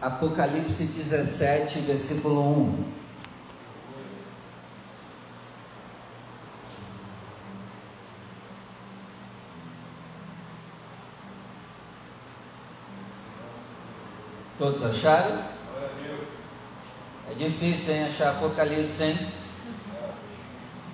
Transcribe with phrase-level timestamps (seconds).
[0.00, 2.84] Apocalipse 17, versículo 1.
[14.56, 15.42] Todos acharam?
[17.30, 19.18] É difícil, hein, achar Apocalipse, hein?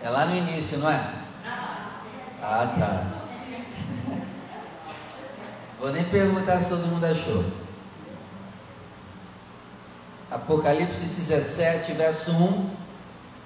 [0.02, 1.00] É lá no início, não é?
[2.42, 3.06] Ah, tá.
[5.78, 7.63] Vou nem perguntar se todo mundo achou.
[10.34, 12.70] Apocalipse 17, verso 1.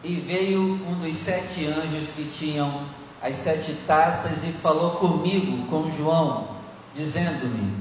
[0.04, 2.82] E veio um dos sete anjos que tinham
[3.20, 6.48] as sete taças e falou comigo, com João,
[6.94, 7.74] dizendo-me: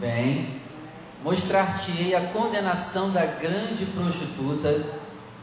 [0.00, 0.60] Vem,
[1.22, 4.84] mostrar-te-ei a condenação da grande prostituta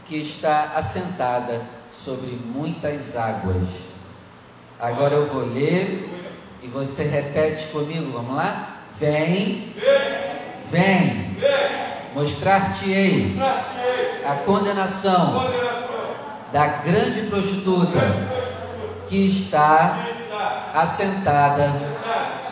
[0.04, 3.66] que está assentada sobre muitas águas.
[4.78, 6.10] Agora eu vou ler
[6.62, 8.82] e você repete comigo, vamos lá?
[8.98, 9.74] Vem,
[10.70, 11.36] vem,
[12.14, 13.36] mostrar-te-ei
[14.24, 15.50] a condenação
[16.52, 18.00] da grande prostituta
[19.08, 20.06] que está
[20.74, 21.72] assentada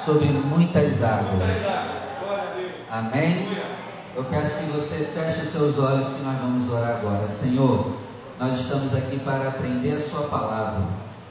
[0.05, 1.43] sobre muitas águas.
[2.91, 3.49] Amém?
[4.15, 7.27] Eu peço que você feche os seus olhos que nós vamos orar agora.
[7.27, 7.97] Senhor,
[8.39, 10.83] nós estamos aqui para aprender a Sua palavra.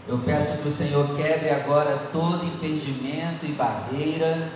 [0.08, 4.50] Eu peço que o Senhor quebre agora todo impedimento e barreira,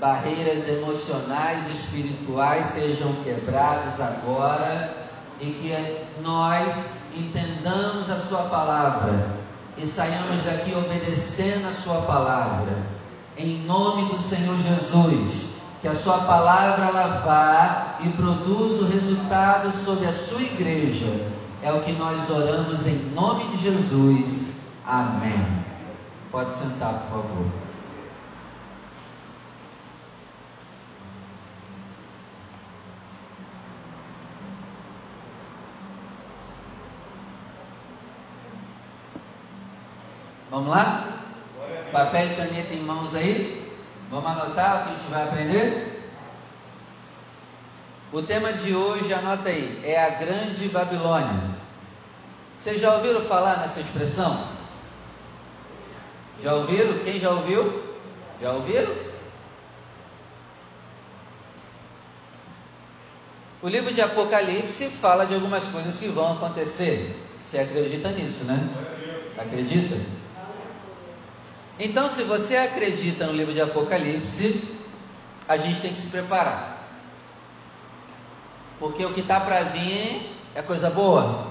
[0.00, 5.08] barreiras emocionais e espirituais sejam quebradas agora
[5.40, 9.36] e que nós entendamos a Sua palavra
[9.76, 12.76] e saiamos daqui obedecendo a Sua palavra.
[13.36, 19.72] Em nome do Senhor Jesus, que a Sua palavra ela vá e produza o resultado
[19.72, 24.58] sobre a Sua igreja é o que nós oramos em nome de Jesus.
[24.86, 25.64] Amém.
[26.30, 27.67] Pode sentar, por favor.
[40.50, 41.22] Vamos lá?
[41.92, 43.70] Papel e caneta em mãos aí?
[44.10, 46.10] Vamos anotar o que a gente vai aprender?
[48.10, 51.58] O tema de hoje, anota aí, é a Grande Babilônia.
[52.58, 54.48] Vocês já ouviram falar nessa expressão?
[56.42, 56.98] Já ouviram?
[57.04, 57.82] Quem já ouviu?
[58.40, 58.94] Já ouviram?
[63.60, 67.14] O livro de Apocalipse fala de algumas coisas que vão acontecer.
[67.42, 68.58] Você acredita nisso, né?
[69.36, 70.17] Acredita?
[71.78, 74.76] Então, se você acredita no livro de Apocalipse,
[75.48, 76.78] a gente tem que se preparar.
[78.80, 81.46] Porque o que está para vir é coisa boa.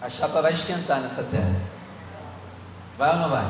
[0.00, 1.60] A chapa vai esquentar nessa terra.
[2.96, 3.46] Vai ou não vai?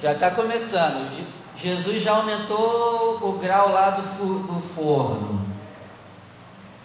[0.00, 1.10] Já está começando.
[1.56, 4.02] Jesus já aumentou o grau lá do,
[4.46, 5.41] do forno.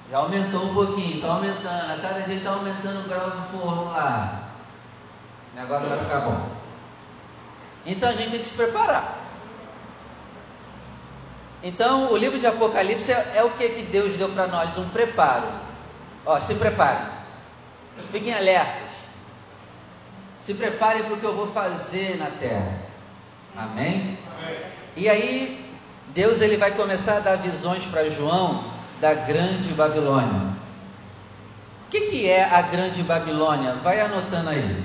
[0.09, 1.91] Já aumentou um pouquinho, está aumentando.
[1.91, 4.51] A cada dia está aumentando o grau do forno lá.
[5.53, 6.50] O negócio vai ficar bom.
[7.85, 9.18] Então a gente tem que se preparar.
[11.62, 14.78] Então, o livro de Apocalipse é, é o que, que Deus deu para nós?
[14.78, 15.47] Um preparo.
[16.25, 17.07] Ó, se preparem.
[18.12, 18.91] Fiquem alertas.
[20.39, 22.78] Se preparem para o que eu vou fazer na terra.
[23.57, 24.18] Amém?
[24.38, 24.57] Amém?
[24.95, 25.75] E aí,
[26.09, 30.56] Deus ele vai começar a dar visões para João da grande Babilônia.
[31.85, 33.74] O que, que é a grande Babilônia?
[33.75, 34.84] Vai anotando aí.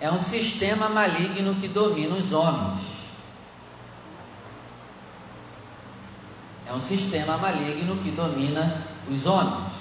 [0.00, 2.80] É um sistema maligno que domina os homens.
[6.66, 9.72] É um sistema maligno que domina os homens.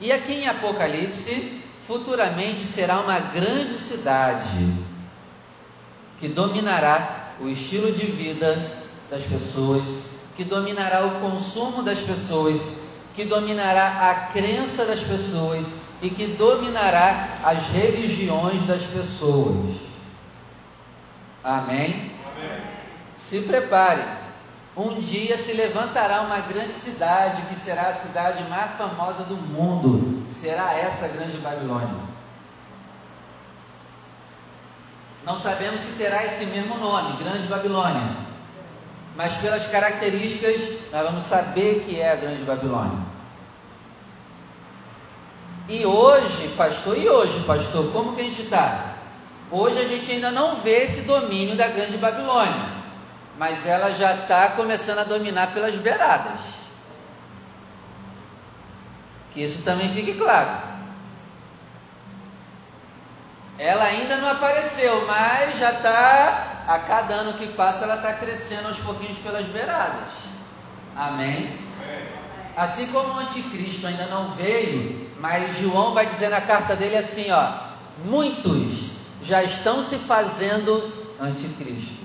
[0.00, 4.72] E aqui em Apocalipse, futuramente será uma grande cidade
[6.18, 8.54] que dominará o estilo de vida
[9.10, 10.09] das pessoas,
[10.40, 12.80] que dominará o consumo das pessoas,
[13.14, 19.76] que dominará a crença das pessoas e que dominará as religiões das pessoas.
[21.44, 22.12] Amém?
[22.24, 22.62] Amém.
[23.18, 24.02] Se prepare
[24.74, 30.24] um dia se levantará uma grande cidade, que será a cidade mais famosa do mundo.
[30.26, 32.00] Será essa grande Babilônia.
[35.22, 38.29] Não sabemos se terá esse mesmo nome, Grande Babilônia.
[39.20, 42.98] Mas pelas características, nós vamos saber que é a Grande Babilônia.
[45.68, 48.94] E hoje, pastor, e hoje, pastor, como que a gente está?
[49.50, 52.80] Hoje a gente ainda não vê esse domínio da Grande Babilônia
[53.40, 56.40] mas ela já está começando a dominar pelas beiradas.
[59.32, 60.50] Que isso também fique claro.
[63.60, 68.68] Ela ainda não apareceu, mas já está, a cada ano que passa, ela está crescendo
[68.68, 70.14] aos pouquinhos pelas beiradas.
[70.96, 71.58] Amém?
[72.56, 77.30] Assim como o anticristo ainda não veio, mas João vai dizer na carta dele assim,
[77.30, 77.52] ó,
[78.02, 78.92] muitos
[79.22, 80.90] já estão se fazendo
[81.20, 82.00] anticristo.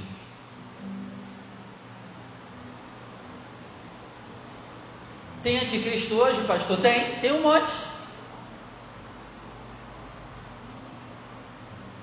[5.42, 6.78] Tem anticristo hoje, pastor?
[6.82, 7.95] Tem, tem um monte.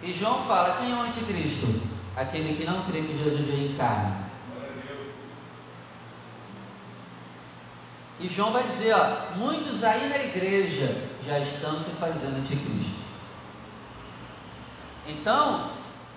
[0.03, 1.81] E João fala: quem é o anticristo?
[2.17, 4.13] Aquele que não crê que Jesus veio em carne.
[8.21, 13.03] E João vai dizer: ó, muitos aí na igreja já estão se fazendo anticristo.
[15.07, 15.71] Então,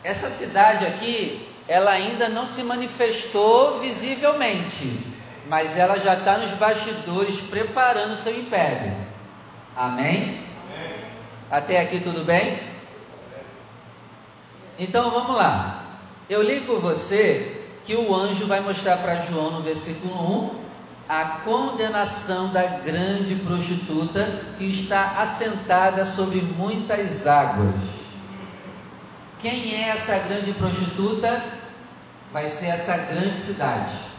[0.04, 5.16] essa cidade aqui, ela ainda não se manifestou visivelmente
[5.48, 8.94] mas ela já está nos bastidores preparando o seu império.
[9.76, 10.44] Amém?
[11.52, 12.58] Até aqui tudo bem?
[14.78, 15.84] Então vamos lá.
[16.30, 20.14] Eu li com você que o anjo vai mostrar para João no versículo
[20.52, 20.66] 1
[21.08, 24.28] a condenação da grande prostituta
[24.58, 27.76] que está assentada sobre muitas águas.
[29.40, 31.44] Quem é essa grande prostituta?
[32.34, 34.16] Vai ser essa grande cidade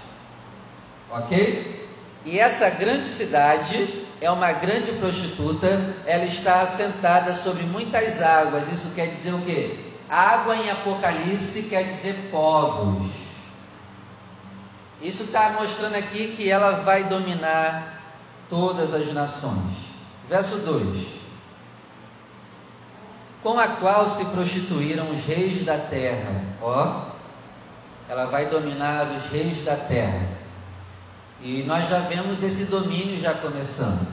[1.10, 1.88] ok?
[2.24, 5.68] E essa grande cidade é uma grande prostituta,
[6.06, 8.72] ela está assentada sobre muitas águas.
[8.72, 9.76] Isso quer dizer o quê?
[10.08, 13.10] Água em Apocalipse quer dizer povos.
[15.02, 18.00] Isso está mostrando aqui que ela vai dominar
[18.48, 19.76] todas as nações.
[20.28, 21.06] Verso 2:
[23.42, 26.42] Com a qual se prostituíram os reis da terra.
[26.62, 27.02] Ó,
[28.08, 30.26] ela vai dominar os reis da terra.
[31.42, 34.06] E nós já vemos esse domínio já começando.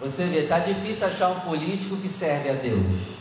[0.00, 3.17] Você vê, está difícil achar um político que serve a Deus.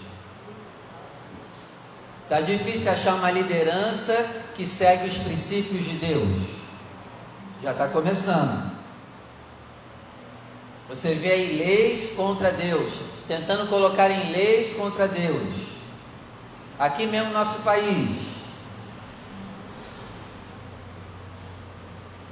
[2.28, 4.14] Está difícil achar uma liderança
[4.54, 6.28] que segue os princípios de Deus.
[7.64, 8.70] Já está começando.
[10.90, 15.48] Você vê aí leis contra Deus, tentando colocar em leis contra Deus.
[16.78, 18.28] Aqui mesmo no nosso país,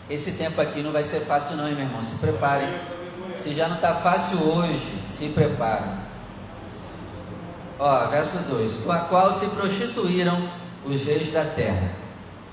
[0.10, 2.04] Esse tempo aqui não vai ser fácil não, hein, meu irmão?
[2.04, 2.70] Se preparem.
[3.38, 6.05] Se já não está fácil hoje, se preparem.
[7.80, 10.38] Ó, verso 2: Com a qual se prostituíram
[10.86, 11.92] os reis da terra,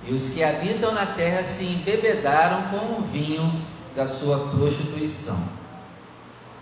[0.07, 3.51] e os que habitam na terra se embebedaram com o vinho
[3.95, 5.39] da sua prostituição.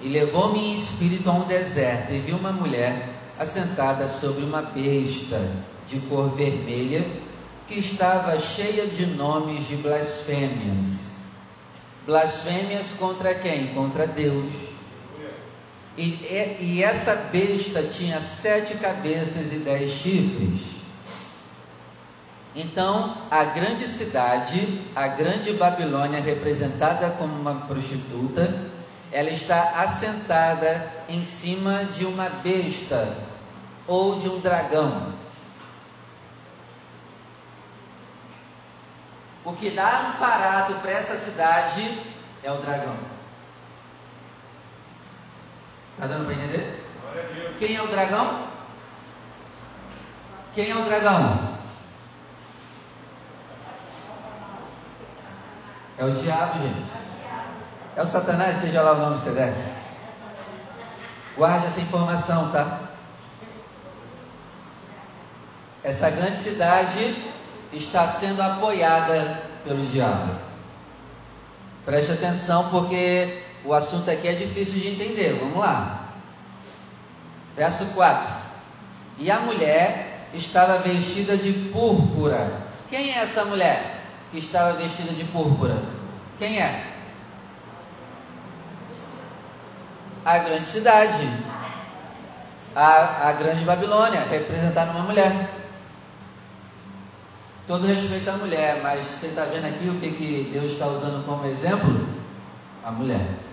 [0.01, 3.09] E levou-me em espírito a um deserto, e vi uma mulher
[3.39, 5.41] assentada sobre uma besta
[5.87, 7.05] de cor vermelha
[7.67, 11.11] que estava cheia de nomes de blasfêmias.
[12.05, 13.69] Blasfêmias contra quem?
[13.69, 14.70] Contra Deus.
[15.97, 20.61] E, e, essa besta tinha sete cabeças e dez chifres.
[22.55, 28.71] Então, a grande cidade, a grande Babilônia, representada como uma prostituta,
[29.13, 33.17] ela está assentada em cima de uma besta
[33.87, 35.13] ou de um dragão.
[39.45, 41.91] O que dá um parado para essa cidade
[42.43, 43.20] é o dragão.
[46.01, 46.83] Está dando para entender?
[47.59, 48.47] Quem é o dragão?
[50.55, 51.59] Quem é o dragão?
[55.99, 56.91] É o diabo, gente.
[57.97, 59.55] É o Satanás, seja lá o nome que você der.
[61.37, 62.79] Guarde essa informação, tá?
[65.85, 67.15] Essa grande cidade
[67.75, 70.35] está sendo apoiada pelo diabo.
[71.85, 75.39] Preste atenção porque o assunto aqui é difícil de entender.
[75.39, 76.09] Vamos lá.
[77.57, 78.41] Verso 4.
[79.19, 82.51] E a mulher estava vestida de púrpura.
[82.89, 84.01] Quem é essa mulher
[84.31, 85.77] que estava vestida de púrpura?
[86.39, 86.85] Quem é?
[90.25, 91.29] A grande cidade.
[92.75, 95.51] A, a grande Babilônia, representada numa mulher.
[97.67, 101.25] Todo respeito à mulher, mas você está vendo aqui o que, que Deus está usando
[101.25, 102.09] como exemplo?
[102.85, 103.50] A mulher.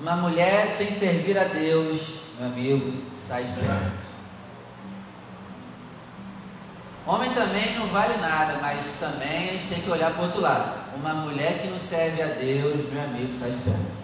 [0.00, 4.00] Uma mulher sem servir a Deus, meu amigo, sai de perto.
[7.06, 10.40] Homem também não vale nada, mas também a gente tem que olhar para o outro
[10.40, 10.96] lado.
[10.96, 14.00] Uma mulher que não serve a Deus, meu amigo, sai de perto.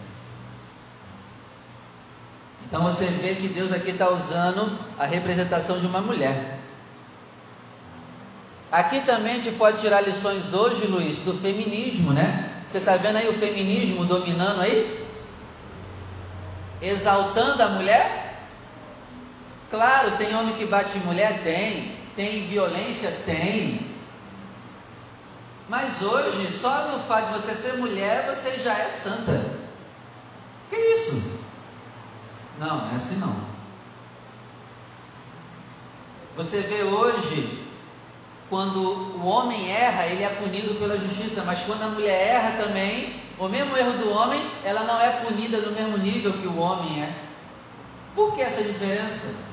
[2.66, 6.58] Então você vê que Deus aqui está usando a representação de uma mulher.
[8.70, 12.52] Aqui também a gente pode tirar lições hoje, Luiz, do feminismo, né?
[12.66, 15.05] Você está vendo aí o feminismo dominando aí?
[16.86, 18.46] Exaltando a mulher?
[19.70, 21.42] Claro, tem homem que bate mulher?
[21.42, 21.96] Tem.
[22.14, 23.10] Tem violência?
[23.24, 23.94] Tem.
[25.68, 29.44] Mas hoje, só no fato de você ser mulher, você já é santa.
[30.70, 31.40] Que isso?
[32.58, 33.34] Não, não é assim não.
[36.36, 37.66] Você vê hoje,
[38.48, 43.25] quando o homem erra, ele é punido pela justiça, mas quando a mulher erra também,
[43.38, 47.02] o mesmo erro do homem, ela não é punida no mesmo nível que o homem
[47.02, 47.14] é.
[48.14, 49.44] Por que essa diferença?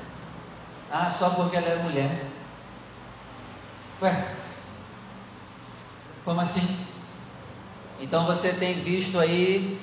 [0.90, 2.26] Ah, só porque ela é mulher.
[4.00, 4.26] Ué,
[6.24, 6.66] como assim?
[8.00, 9.80] Então você tem visto aí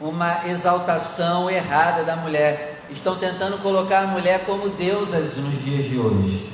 [0.00, 2.82] uma exaltação errada da mulher.
[2.90, 6.52] Estão tentando colocar a mulher como deusas nos dias de hoje.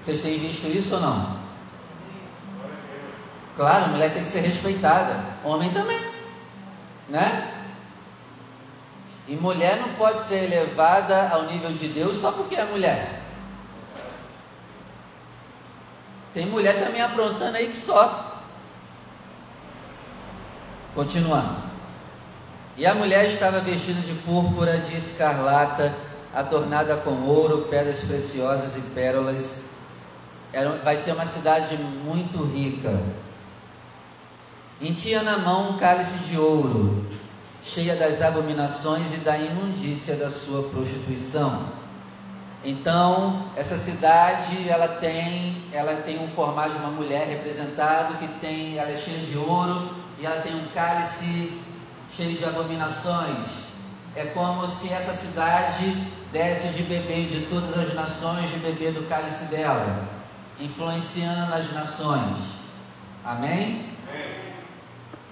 [0.00, 1.45] Vocês têm visto isso ou não?
[3.56, 5.18] Claro, a mulher tem que ser respeitada.
[5.42, 5.98] Homem também.
[7.08, 7.52] Né?
[9.26, 13.22] E mulher não pode ser elevada ao nível de Deus só porque é mulher.
[16.34, 18.42] Tem mulher também aprontando aí que só.
[20.94, 21.64] Continuando.
[22.76, 25.94] E a mulher estava vestida de púrpura, de escarlata,
[26.34, 29.70] adornada com ouro, pedras preciosas e pérolas.
[30.52, 32.92] Era, vai ser uma cidade muito rica.
[34.80, 37.06] E tinha na mão um cálice de ouro,
[37.64, 41.76] cheia das abominações e da imundícia da sua prostituição.
[42.64, 48.76] Então, essa cidade, ela tem, ela tem um formato de uma mulher representado que tem,
[48.76, 51.60] ela é cheia de ouro, e ela tem um cálice
[52.10, 53.66] cheio de abominações.
[54.14, 55.94] É como se essa cidade
[56.32, 60.08] desse de beber de todas as nações, de beber do cálice dela,
[60.58, 62.36] influenciando as nações.
[63.24, 63.90] Amém?
[64.08, 64.45] Amém?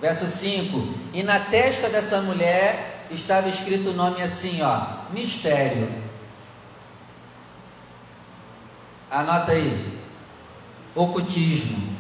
[0.05, 5.91] Verso 5: E na testa dessa mulher estava escrito o nome assim, ó, mistério.
[9.11, 9.99] Anota aí.
[10.95, 11.97] Ocultismo.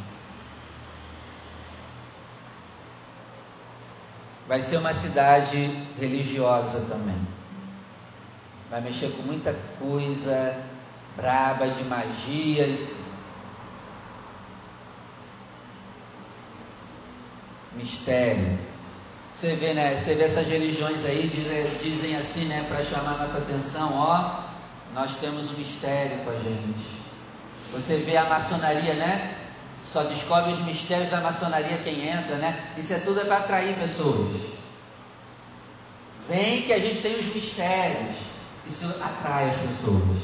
[4.47, 7.27] Vai ser uma cidade religiosa também.
[8.71, 10.63] Vai mexer com muita coisa
[11.17, 13.13] braba de magias.
[17.76, 18.59] Mistério.
[19.35, 19.97] Você vê, né?
[19.97, 22.64] Você vê essas religiões aí, dizem, dizem assim, né?
[22.69, 24.45] Para chamar nossa atenção, ó,
[24.95, 27.04] nós temos um mistério com a gente.
[27.73, 29.37] Você vê a maçonaria, né?
[29.83, 32.73] Só descobre os mistérios da maçonaria quem entra, né?
[32.78, 34.40] Isso é tudo é para atrair pessoas.
[36.28, 38.16] Vem que a gente tem os mistérios.
[38.66, 40.23] Isso atrai as pessoas.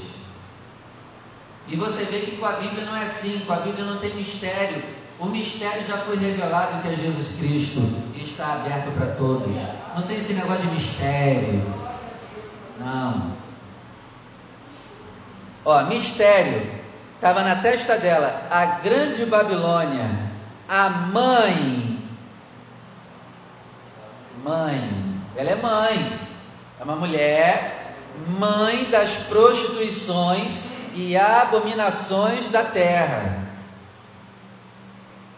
[1.69, 4.15] E você vê que com a Bíblia não é assim, com a Bíblia não tem
[4.15, 4.83] mistério.
[5.21, 7.81] O mistério já foi revelado que é Jesus Cristo
[8.15, 9.55] e está aberto para todos.
[9.95, 11.63] Não tem esse negócio de mistério.
[12.79, 13.37] Não.
[15.63, 16.67] Ó, mistério
[17.17, 20.09] estava na testa dela a grande Babilônia,
[20.67, 21.99] a mãe.
[24.43, 26.19] Mãe, ela é mãe,
[26.81, 27.95] é uma mulher,
[28.39, 33.50] mãe das prostituições e abominações da terra.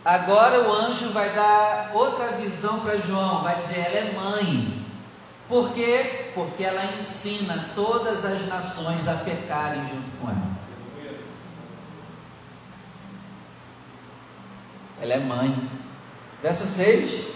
[0.04, 4.82] Agora o anjo vai dar outra visão para João, vai dizer: ela é mãe.
[5.48, 6.30] Por quê?
[6.34, 10.62] Porque ela ensina todas as nações a pecarem junto com ela.
[15.02, 15.68] ela é mãe.
[16.40, 17.26] Verso 6: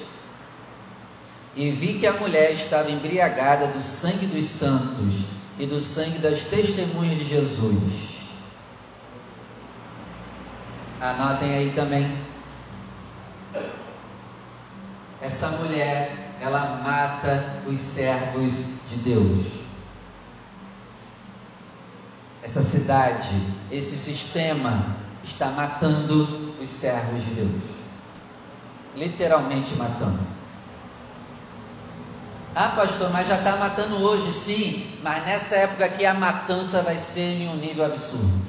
[1.57, 5.25] E vi que a mulher estava embriagada do sangue dos santos
[5.59, 7.77] e do sangue das testemunhas de Jesus.
[11.01, 12.26] Anotem aí também.
[15.21, 18.53] Essa mulher, ela mata os servos
[18.91, 19.47] de Deus.
[22.43, 23.35] Essa cidade,
[23.71, 27.63] esse sistema está matando os servos de Deus.
[28.95, 30.21] Literalmente matando.
[32.55, 36.97] Ah, pastor, mas já está matando hoje, sim, mas nessa época aqui a matança vai
[36.97, 38.47] ser em um nível absurdo.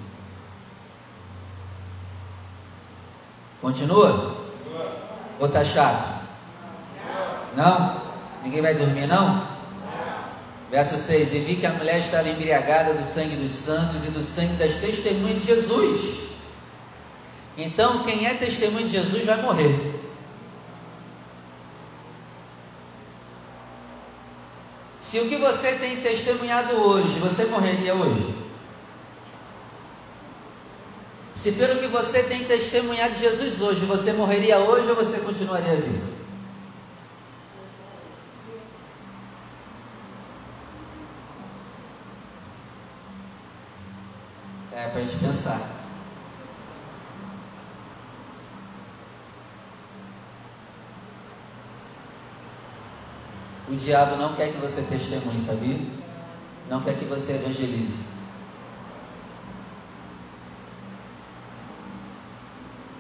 [3.62, 4.47] Continua?
[5.40, 6.18] Ou está chato?
[7.56, 8.02] Não?
[8.44, 9.48] Ninguém vai dormir, não?
[10.70, 14.24] Verso 6: E vi que a mulher estava embriagada do sangue dos santos e do
[14.24, 16.28] sangue das testemunhas de Jesus.
[17.58, 19.96] Então, quem é testemunho de Jesus vai morrer.
[25.02, 28.37] Se o que você tem testemunhado hoje, você morreria hoje?
[31.38, 35.76] Se pelo que você tem testemunhado de Jesus hoje, você morreria hoje ou você continuaria
[35.76, 36.18] vivo?
[44.74, 45.62] É para a gente pensar.
[53.70, 55.78] O diabo não quer que você testemunhe, sabia?
[56.68, 58.17] Não quer que você evangelize.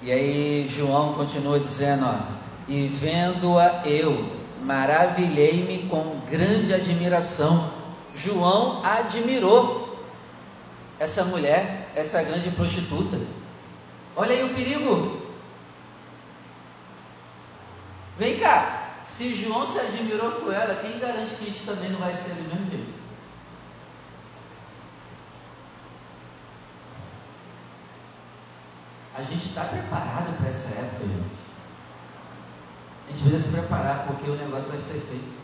[0.08, 2.18] E aí João continua dizendo, ó,
[2.66, 4.26] e vendo-a eu,
[4.64, 7.70] maravilhei-me com grande admiração.
[8.16, 10.00] João admirou
[10.98, 13.20] essa mulher, essa grande prostituta.
[14.16, 15.24] Olha aí o perigo.
[18.18, 22.00] Vem cá, se João se admirou com ela, quem garante que a gente também não
[22.00, 22.87] vai ser do mesmo jeito?
[29.18, 31.38] A gente está preparado para essa época, gente.
[33.08, 35.38] A gente precisa se preparar porque o negócio vai ser feito.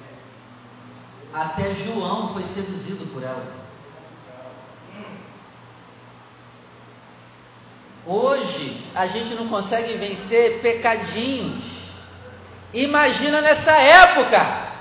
[1.33, 3.63] Até João foi seduzido por ela.
[8.05, 11.63] Hoje a gente não consegue vencer pecadinhos.
[12.73, 14.73] Imagina nessa época.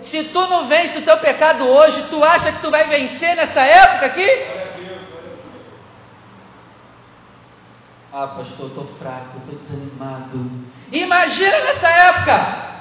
[0.00, 3.62] Se tu não vence o teu pecado hoje, tu acha que tu vai vencer nessa
[3.62, 4.53] época aqui?
[8.16, 10.48] Ah, pastor, estou fraco, estou desanimado.
[10.92, 12.74] Imagina nessa época.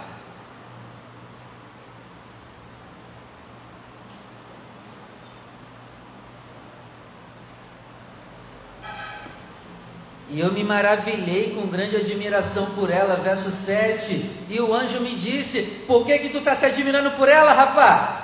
[10.30, 14.46] E eu me maravilhei com grande admiração por ela, verso 7.
[14.52, 18.22] E o anjo me disse: Por que que tu está se admirando por ela, rapaz?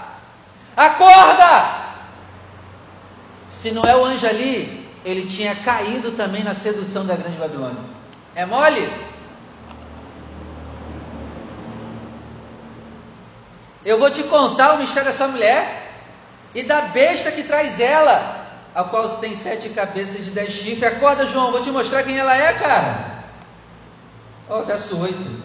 [0.77, 1.89] Acorda!
[3.49, 7.81] Se não é o anjo ali, ele tinha caído também na sedução da grande Babilônia.
[8.35, 8.89] É mole?
[13.83, 15.91] Eu vou te contar o mistério dessa mulher
[16.53, 20.83] e da besta que traz ela, a qual tem sete cabeças de dez chifres.
[20.83, 23.23] Acorda, João, vou te mostrar quem ela é, cara.
[24.49, 25.43] Ó, oh, verso 8.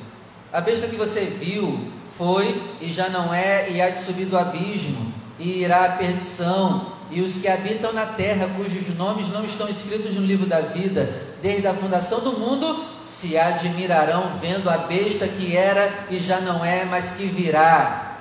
[0.53, 4.39] A besta que você viu foi e já não é, e há de subir do
[4.39, 9.69] abismo, e irá à perdição e os que habitam na terra, cujos nomes não estão
[9.69, 11.09] escritos no livro da vida,
[11.43, 16.65] desde a fundação do mundo, se admirarão vendo a besta que era e já não
[16.65, 18.17] é, mas que virá.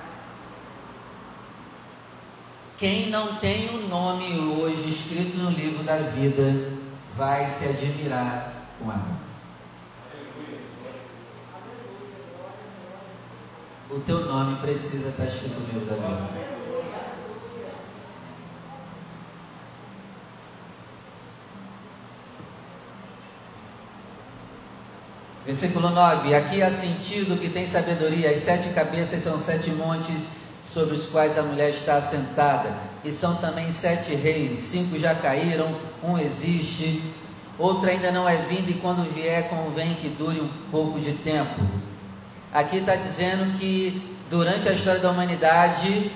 [2.77, 6.53] Quem não tem o nome hoje escrito no livro da vida,
[7.15, 8.99] vai se admirar com a
[13.89, 16.52] O teu nome precisa estar escrito no livro da vida.
[25.45, 30.27] Versículo 9: Aqui há sentido que tem sabedoria, as sete cabeças são sete montes
[30.63, 32.71] sobre os quais a mulher está assentada,
[33.03, 37.03] e são também sete reis, cinco já caíram, um existe,
[37.59, 41.61] outro ainda não é vindo, e quando vier, convém que dure um pouco de tempo.
[42.53, 46.09] Aqui está dizendo que durante a história da humanidade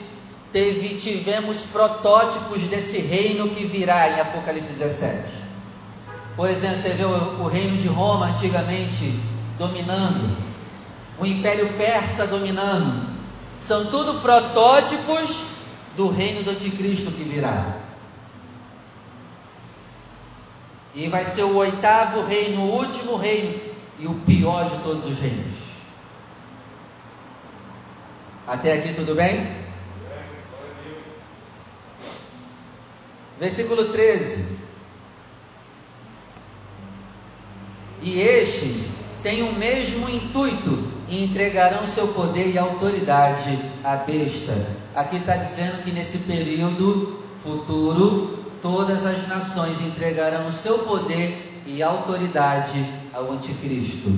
[0.53, 5.36] teve, tivemos protótipos desse reino que virá em Apocalipse 17.
[6.37, 9.19] Por exemplo, você vê o, o reino de Roma antigamente
[9.57, 10.37] dominando,
[11.17, 13.17] o Império Persa dominando.
[13.59, 15.45] São tudo protótipos
[15.95, 17.77] do reino do anticristo que virá.
[20.93, 23.59] E vai ser o oitavo reino, o último reino
[23.99, 25.57] e o pior de todos os reinos.
[28.47, 29.65] Até aqui tudo bem?
[33.39, 34.66] Versículo 13.
[38.07, 44.53] E estes têm o mesmo intuito e entregarão seu poder e autoridade à besta.
[44.95, 52.81] Aqui está dizendo que nesse período futuro, todas as nações entregarão seu poder e autoridade
[53.13, 54.09] ao anticristo.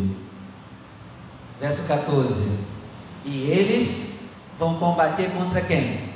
[1.59, 2.59] Verso 14.
[3.25, 4.19] E eles
[4.59, 6.11] vão combater contra quem?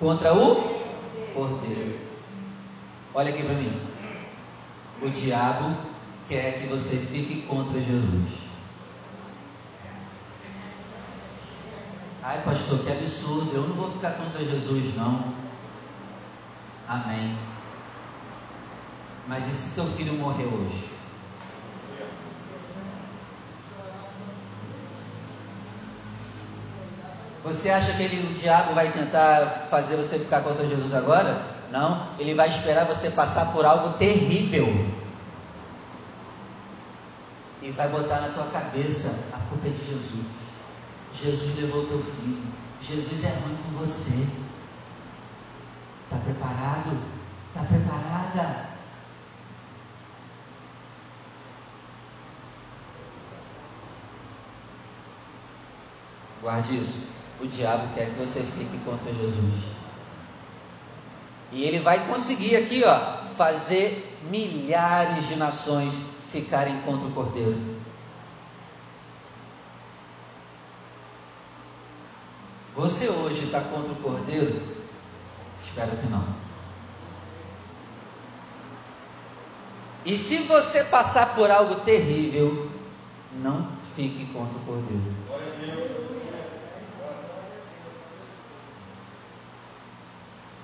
[0.00, 0.56] Contra o
[1.32, 1.96] cordeiro.
[3.14, 3.72] Olha aqui para mim.
[5.00, 5.93] O diabo
[6.28, 8.44] quer que você fique contra Jesus.
[12.22, 13.50] Ai, pastor, que absurdo.
[13.54, 15.24] Eu não vou ficar contra Jesus, não.
[16.88, 17.36] Amém.
[19.28, 20.90] Mas e se teu filho morrer hoje?
[27.42, 31.42] Você acha que ele, o diabo vai tentar fazer você ficar contra Jesus agora?
[31.70, 35.03] Não, ele vai esperar você passar por algo terrível
[37.64, 40.26] e vai botar na tua cabeça a culpa é de Jesus.
[41.14, 42.42] Jesus levou teu filho.
[42.78, 44.26] Jesus é ruim com você.
[46.04, 46.98] Está preparado?
[47.48, 48.66] Está preparada?
[56.42, 57.14] Guarde isso.
[57.40, 59.64] O diabo quer que você fique contra Jesus.
[61.50, 67.56] E ele vai conseguir aqui, ó, fazer milhares de nações ficarem contra o Cordeiro.
[72.74, 74.60] Você hoje está contra o Cordeiro?
[75.62, 76.26] Espero que não.
[80.04, 82.68] E se você passar por algo terrível,
[83.40, 85.14] não fique contra o Cordeiro.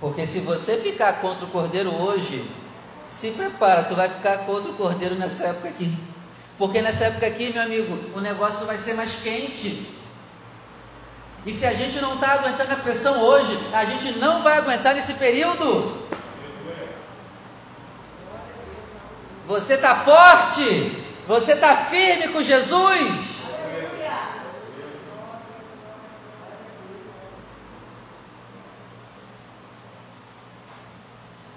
[0.00, 2.44] Porque se você ficar contra o Cordeiro hoje,
[3.10, 5.92] se prepara, tu vai ficar contra o Cordeiro nessa época aqui.
[6.56, 9.86] Porque nessa época aqui, meu amigo, o negócio vai ser mais quente.
[11.44, 14.94] E se a gente não está aguentando a pressão hoje, a gente não vai aguentar
[14.94, 15.98] nesse período.
[19.46, 23.29] Você está forte, você está firme com Jesus.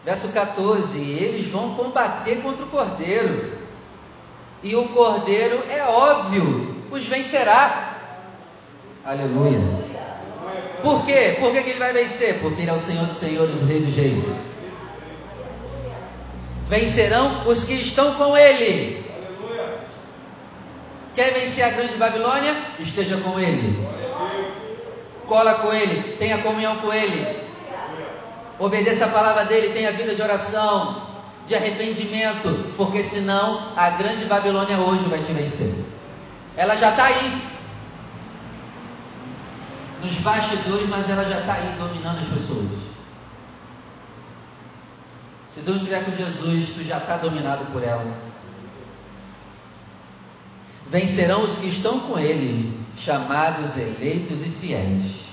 [0.06, 3.58] Verso 14: Eles vão combater contra o cordeiro,
[4.62, 7.98] e o cordeiro é óbvio, os vencerá.
[9.06, 9.60] Aleluia.
[10.82, 11.38] Por quê?
[11.40, 12.40] Por que, que ele vai vencer?
[12.42, 14.54] Porque ele é o Senhor dos Senhores, o Rei dos Reis.
[16.68, 19.04] Vencerão os que estão com ele.
[21.16, 22.56] Quer vencer a grande Babilônia?
[22.80, 23.88] Esteja com ele.
[25.28, 27.40] Cola com ele, tenha comunhão com ele,
[28.64, 31.06] Obedeça a palavra dele, tenha vida de oração,
[31.46, 35.76] de arrependimento, porque senão a grande Babilônia hoje vai te vencer.
[36.56, 37.42] Ela já está aí,
[40.02, 42.80] nos bastidores, mas ela já está aí dominando as pessoas.
[45.50, 48.16] Se tu não estiver com Jesus, tu já está dominado por ela.
[50.88, 55.24] Vencerão os que estão com ele, chamados, eleitos e fiéis.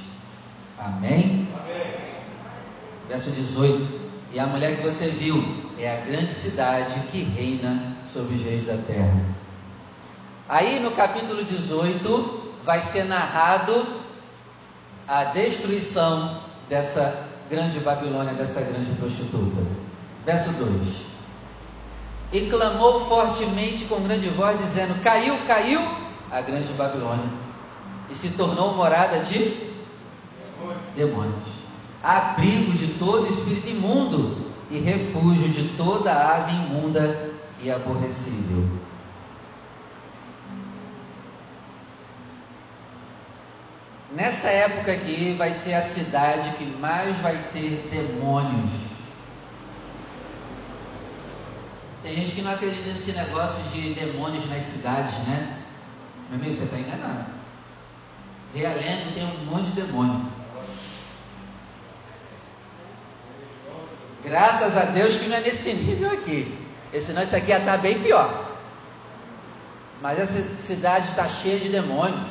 [0.77, 1.49] Amém?
[3.11, 4.01] Verso 18.
[4.33, 5.45] E a mulher que você viu
[5.77, 9.21] é a grande cidade que reina sobre os reis da terra.
[10.49, 13.85] Aí no capítulo 18 vai ser narrado
[15.09, 19.61] a destruição dessa grande Babilônia, dessa grande prostituta.
[20.25, 20.89] Verso 2:
[22.33, 25.81] E clamou fortemente com grande voz, dizendo: Caiu, caiu
[26.31, 27.29] a grande Babilônia,
[28.09, 29.69] e se tornou morada de
[30.95, 31.60] demônios
[32.03, 38.69] abrigo de todo espírito imundo e refúgio de toda ave imunda e aborrecível.
[44.13, 48.71] Nessa época aqui vai ser a cidade que mais vai ter demônios.
[52.03, 55.59] Tem gente que não acredita nesse negócio de demônios nas cidades, né?
[56.29, 57.27] Meu amigo, você está enganado.
[58.55, 60.40] Realengo tem um monte de demônio.
[64.25, 66.57] Graças a Deus que não é nesse nível aqui.
[67.01, 68.51] Senão isso aqui ia estar bem pior.
[70.03, 72.31] Mas essa cidade está cheia de demônios.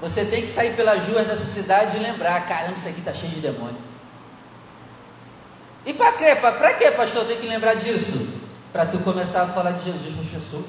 [0.00, 3.32] Você tem que sair pelas ruas dessa cidade e lembrar: caramba, isso aqui está cheio
[3.32, 3.80] de demônios.
[5.86, 6.36] E para quê?
[6.36, 7.26] Para quê, pastor?
[7.26, 8.42] Tem que lembrar disso?
[8.72, 10.64] Para tu começar a falar de Jesus para as pessoas.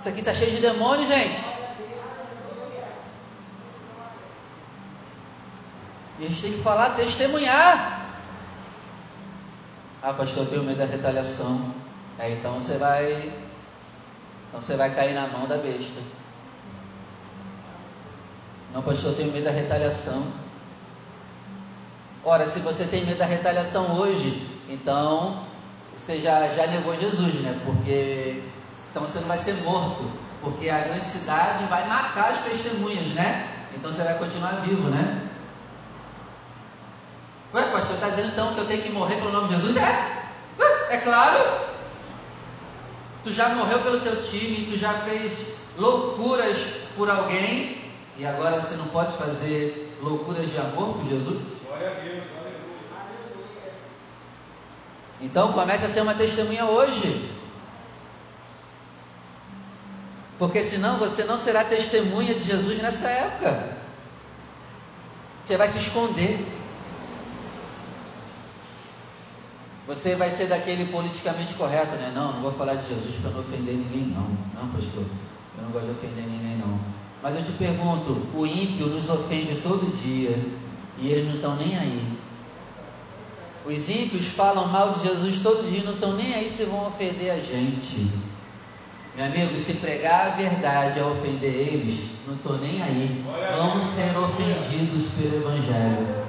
[0.00, 1.57] Isso aqui está cheio de demônios, gente.
[6.18, 8.06] E a gente tem que falar, testemunhar.
[10.02, 11.72] Ah, pastor, eu tenho medo da retaliação.
[12.18, 13.32] É, então você vai.
[14.48, 16.00] Então você vai cair na mão da besta.
[18.74, 20.26] Não, pastor, eu tenho medo da retaliação.
[22.24, 25.44] Ora, se você tem medo da retaliação hoje, então
[25.96, 27.60] você já, já negou Jesus, né?
[27.64, 28.42] Porque
[28.90, 30.10] então você não vai ser morto.
[30.40, 33.48] Porque a grande cidade vai matar as testemunhas, né?
[33.74, 35.27] Então você vai continuar vivo, né?
[37.54, 39.76] Ué, pastor, está dizendo então que eu tenho que morrer pelo nome de Jesus?
[39.76, 40.28] É,
[40.90, 41.68] é claro.
[43.24, 46.58] Tu já morreu pelo teu time, tu já fez loucuras
[46.96, 51.40] por alguém e agora você não pode fazer loucuras de amor por Jesus?
[51.66, 52.24] Glória a Deus,
[55.20, 57.30] Então comece a ser uma testemunha hoje.
[60.38, 63.76] Porque senão você não será testemunha de Jesus nessa época.
[65.42, 66.57] Você vai se esconder.
[69.88, 72.12] Você vai ser daquele politicamente correto, né?
[72.14, 74.28] Não, não vou falar de Jesus para não ofender ninguém, não.
[74.54, 75.02] Não, pastor,
[75.56, 76.78] eu não gosto de ofender ninguém, não.
[77.22, 80.38] Mas eu te pergunto: o ímpio nos ofende todo dia
[80.98, 82.18] e eles não estão nem aí.
[83.64, 87.30] Os ímpios falam mal de Jesus todo dia não estão nem aí se vão ofender
[87.30, 88.10] a gente.
[89.16, 93.24] Meu amigo, se pregar a verdade a ofender eles, não estou nem aí.
[93.56, 96.27] Vamos ser ofendidos pelo Evangelho.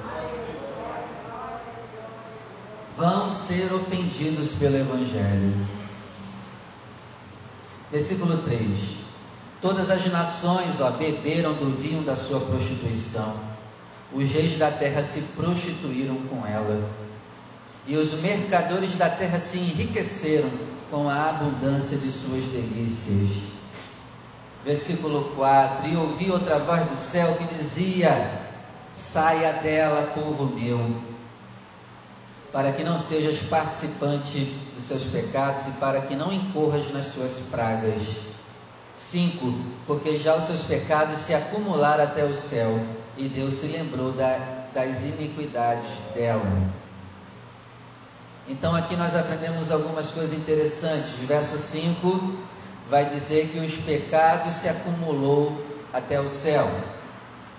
[3.00, 5.54] Vão ser ofendidos pelo Evangelho.
[7.90, 8.60] Versículo 3:
[9.62, 13.34] Todas as nações ó, beberam do vinho da sua prostituição,
[14.12, 16.90] os reis da terra se prostituíram com ela,
[17.86, 20.50] e os mercadores da terra se enriqueceram
[20.90, 23.44] com a abundância de suas delícias.
[24.62, 28.42] Versículo 4: E ouvi outra voz do céu que dizia:
[28.94, 31.08] Saia dela, povo meu,
[32.52, 37.38] para que não sejas participante dos seus pecados e para que não incorras nas suas
[37.50, 38.02] pragas.
[38.96, 39.54] 5.
[39.86, 42.78] Porque já os seus pecados se acumularam até o céu,
[43.16, 44.38] e Deus se lembrou da,
[44.74, 46.70] das iniquidades dela.
[48.48, 51.10] Então aqui nós aprendemos algumas coisas interessantes.
[51.26, 52.38] Verso 5
[52.90, 56.68] vai dizer que os pecados se acumulou até o céu.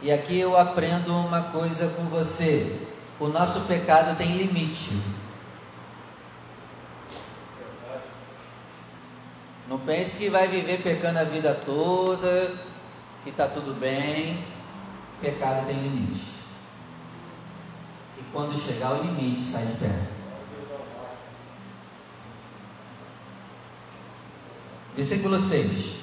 [0.02, 2.91] E aqui eu aprendo uma coisa com você.
[3.22, 5.00] O nosso pecado tem limite.
[9.70, 12.52] Não pense que vai viver pecando a vida toda,
[13.24, 14.44] que está tudo bem.
[15.22, 16.32] Pecado tem limite.
[18.18, 20.14] E quando chegar o limite, sai de perto.
[24.96, 25.98] Versículo 6: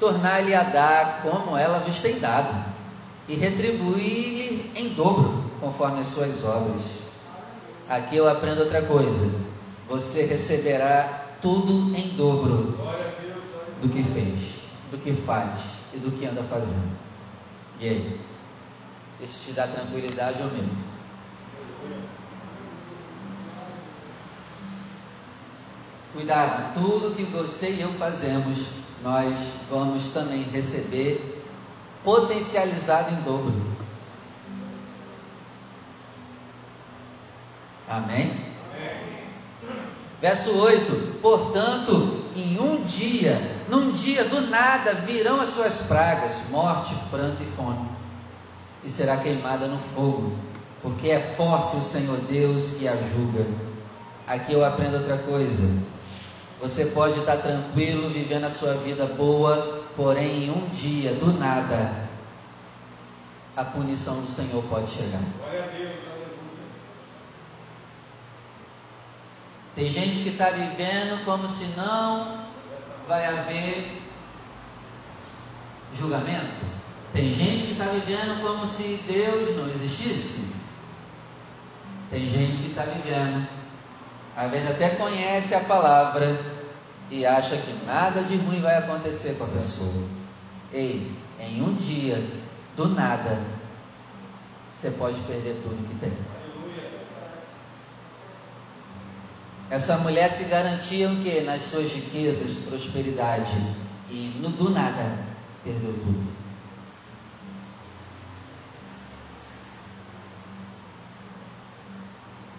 [0.00, 2.64] Tornar-lhe a dar como ela vos tem dado,
[3.28, 6.82] e retribuir-lhe em dobro, conforme as suas obras.
[7.88, 9.30] Aqui eu aprendo outra coisa:
[9.88, 12.78] você receberá tudo em dobro
[13.80, 15.60] do que fez, do que faz
[15.94, 16.94] e do que anda fazendo.
[17.80, 18.20] E aí?
[19.20, 20.94] Isso te dá tranquilidade ou medo?
[26.12, 28.66] Cuidado, tudo que você e eu fazemos,
[29.02, 29.34] nós
[29.68, 31.42] vamos também receber
[32.04, 33.73] potencializado em dobro.
[37.94, 38.32] Amém?
[40.20, 46.92] Verso 8: Portanto, em um dia, num dia do nada, virão as suas pragas, morte,
[47.08, 47.88] pranto e fome,
[48.82, 50.32] e será queimada no fogo,
[50.82, 53.46] porque é forte o Senhor Deus que a julga.
[54.26, 55.62] Aqui eu aprendo outra coisa.
[56.60, 61.92] Você pode estar tranquilo, vivendo a sua vida boa, porém em um dia, do nada,
[63.56, 65.20] a punição do Senhor pode chegar.
[69.74, 72.44] Tem gente que está vivendo como se não
[73.08, 74.00] vai haver
[75.98, 76.64] julgamento.
[77.12, 80.54] Tem gente que está vivendo como se Deus não existisse.
[82.10, 83.46] Tem gente que está vivendo,
[84.36, 86.38] às vezes até conhece a palavra,
[87.10, 90.04] e acha que nada de ruim vai acontecer com a pessoa.
[90.72, 92.22] Ei, em um dia,
[92.76, 93.40] do nada,
[94.76, 96.33] você pode perder tudo que tem.
[99.70, 101.40] Essa mulher se garantia o que?
[101.40, 103.52] Nas suas riquezas, prosperidade.
[104.10, 105.18] E no, do nada
[105.64, 106.34] perdeu tudo.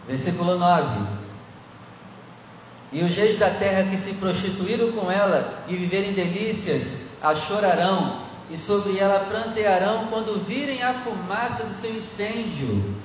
[0.08, 1.26] Versículo 9.
[2.92, 8.22] E os reis da terra que se prostituíram com ela e viverem delícias, a chorarão,
[8.50, 12.96] e sobre ela prantearão quando virem a fumaça do seu incêndio.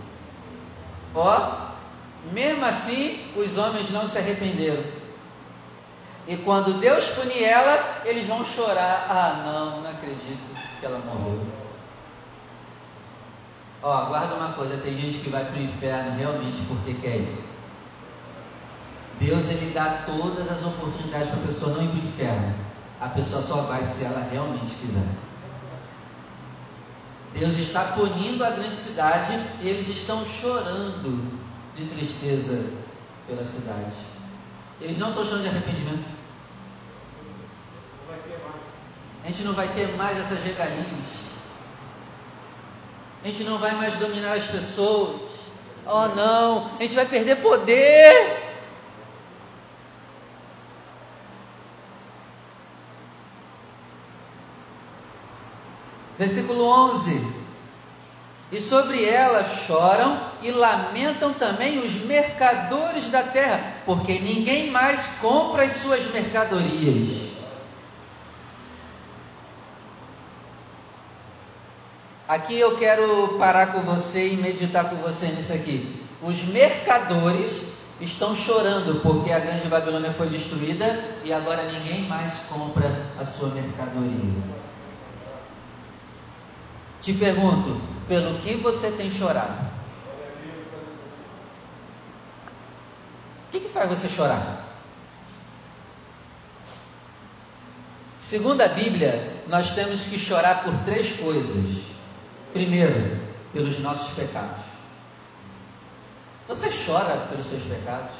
[1.14, 1.69] Ó,
[2.32, 4.82] mesmo assim, os homens não se arrependeram.
[6.28, 9.06] E quando Deus punir ela, eles vão chorar.
[9.08, 11.44] Ah, não, não acredito que ela morreu.
[13.82, 17.44] Ó, guarda uma coisa: tem gente que vai para o inferno realmente porque quer ir.
[19.18, 22.54] Deus ele dá todas as oportunidades para a pessoa não ir para o inferno.
[23.00, 25.06] A pessoa só vai se ela realmente quiser.
[27.34, 31.39] Deus está punindo a grande cidade e eles estão chorando
[31.76, 32.64] de tristeza
[33.26, 33.92] pela cidade.
[34.80, 36.04] Eles não estão chorando de arrependimento.
[39.22, 40.86] A gente não vai ter mais essas regalias.
[43.22, 45.20] A gente não vai mais dominar as pessoas.
[45.86, 48.48] Oh não, a gente vai perder poder.
[56.18, 57.26] Versículo 11:
[58.52, 65.64] E sobre ela choram e lamentam também os mercadores da terra, porque ninguém mais compra
[65.64, 67.30] as suas mercadorias.
[72.28, 76.00] Aqui eu quero parar com você e meditar com você nisso aqui.
[76.22, 80.86] Os mercadores estão chorando porque a grande Babilônia foi destruída
[81.24, 84.60] e agora ninguém mais compra a sua mercadoria.
[87.02, 89.79] Te pergunto, pelo que você tem chorado?
[93.50, 94.64] O que, que faz você chorar?
[98.16, 101.82] Segundo a Bíblia, nós temos que chorar por três coisas.
[102.52, 103.18] Primeiro,
[103.52, 104.62] pelos nossos pecados.
[106.46, 108.12] Você chora pelos seus pecados?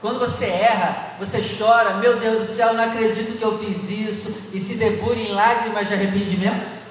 [0.00, 4.32] Quando você erra, você chora, meu Deus do céu, não acredito que eu fiz isso,
[4.52, 6.83] e se debulha em lágrimas de arrependimento?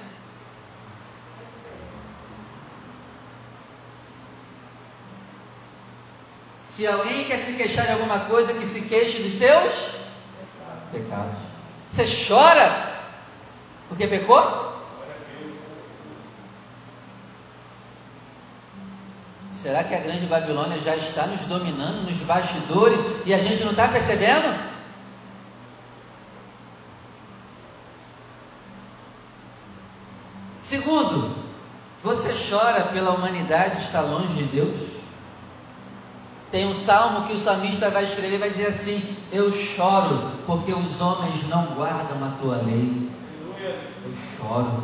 [6.63, 9.73] Se alguém quer se queixar de alguma coisa, que se queixe dos seus
[10.93, 11.37] pecados.
[11.91, 12.93] Você chora
[13.89, 14.73] porque pecou?
[19.53, 23.71] Será que a grande Babilônia já está nos dominando nos bastidores e a gente não
[23.71, 24.73] está percebendo?
[30.61, 31.35] Segundo,
[32.01, 34.92] você chora pela humanidade estar longe de Deus?
[36.53, 41.01] Tem um salmo que o salmista vai escrever, vai dizer assim: Eu choro porque os
[41.01, 43.09] homens não guardam a tua lei.
[43.59, 44.83] Eu choro.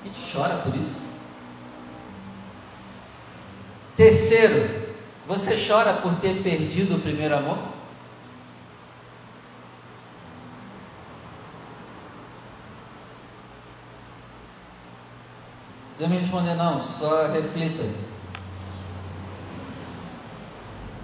[0.00, 1.02] A gente chora por isso.
[3.94, 4.94] Terceiro,
[5.28, 7.58] você chora por ter perdido o primeiro amor?
[15.94, 17.84] Você me responder não, só reflita.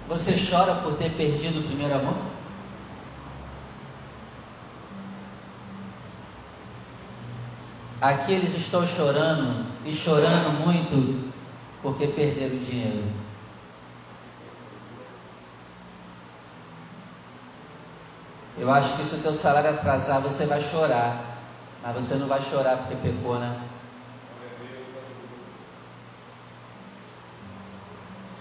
[0.07, 2.15] Você chora por ter perdido o primeiro amor?
[8.01, 11.31] Aqui eles estão chorando e chorando muito
[11.81, 13.03] porque perderam o dinheiro.
[18.57, 21.37] Eu acho que se o teu salário atrasar, você vai chorar.
[21.83, 23.57] Mas você não vai chorar porque pecou, né?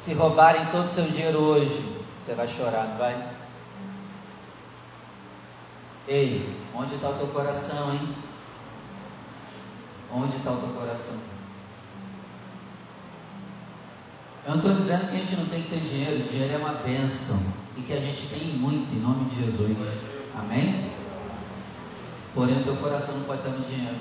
[0.09, 1.83] Se roubarem todo o seu dinheiro hoje,
[2.25, 3.14] você vai chorar, não vai?
[6.09, 8.01] Ei, onde está o teu coração, hein?
[10.11, 11.18] Onde está o teu coração?
[14.47, 16.73] Eu não estou dizendo que a gente não tem que ter dinheiro, dinheiro é uma
[16.73, 17.38] bênção
[17.77, 19.77] e que a gente tem muito em nome de Jesus.
[20.35, 20.90] Amém?
[22.35, 23.99] Porém, o teu coração não pode estar no dinheiro.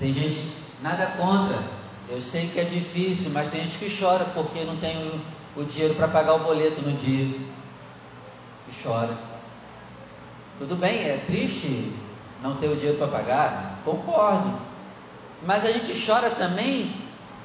[0.00, 0.50] Tem gente,
[0.82, 1.58] nada contra.
[2.08, 5.64] Eu sei que é difícil, mas tem gente que chora porque não tem o, o
[5.64, 7.26] dinheiro para pagar o boleto no dia.
[8.66, 9.16] E chora.
[10.58, 11.92] Tudo bem, é triste
[12.42, 14.58] não ter o dinheiro para pagar, concordo.
[15.46, 16.94] Mas a gente chora também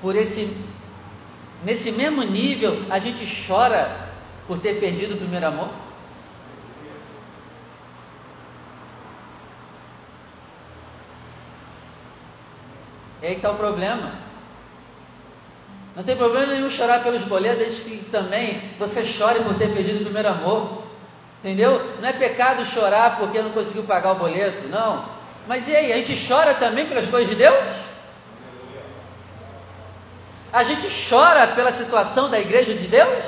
[0.01, 0.49] por esse
[1.63, 3.89] nesse mesmo nível, a gente chora
[4.47, 5.69] por ter perdido o primeiro amor.
[13.25, 14.11] É aí que está o problema.
[15.95, 20.01] Não tem problema nenhum chorar pelos boletos, desde que também você chore por ter perdido
[20.01, 20.83] o primeiro amor.
[21.39, 21.97] Entendeu?
[21.99, 25.03] Não é pecado chorar porque não conseguiu pagar o boleto, não.
[25.47, 27.75] Mas e aí, a gente chora também pelas coisas de Deus?
[30.53, 33.25] A gente chora pela situação da igreja de Deus?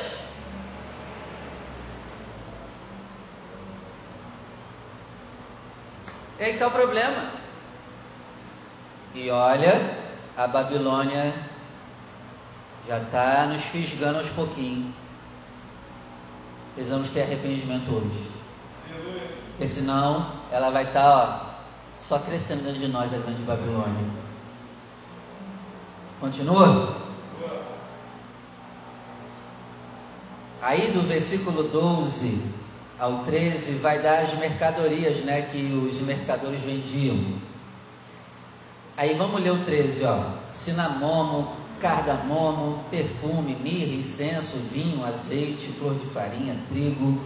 [6.38, 7.37] É aí está o problema.
[9.17, 9.97] E olha,
[10.38, 11.34] a Babilônia
[12.88, 14.93] já está nos fisgando aos pouquinhos.
[16.75, 18.30] Precisamos ter arrependimento hoje.
[19.49, 21.60] Porque senão ela vai estar tá,
[21.99, 24.06] só crescendo dentro de nós, a grande Babilônia.
[26.19, 26.96] Continua?
[30.62, 32.39] Aí do versículo 12
[33.00, 37.46] ao 13 vai dar as mercadorias né, que os mercadores vendiam.
[38.98, 40.23] Aí vamos ler o 13, ó.
[40.52, 47.21] Cinamomo, cardamomo, perfume, mirra, incenso, vinho, azeite, flor de farinha, trigo,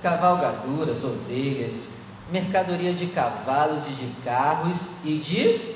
[0.00, 1.94] cavalgaduras, ovelhas,
[2.30, 5.74] mercadoria de cavalos e de carros e de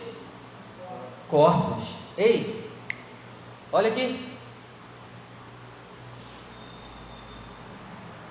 [1.29, 1.97] corpos.
[2.17, 2.71] Ei,
[3.73, 4.25] olha aqui.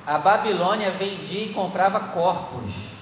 [0.05, 2.96] A Babilônia vendia e comprava corpos.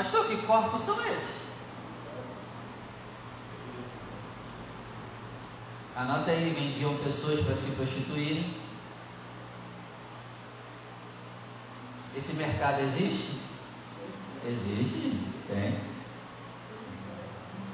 [0.00, 1.40] Pastor, que corpos são esses?
[5.94, 8.56] Anota aí, vendiam pessoas para se prostituírem.
[12.16, 13.40] Esse mercado existe?
[14.48, 15.78] Existe, tem.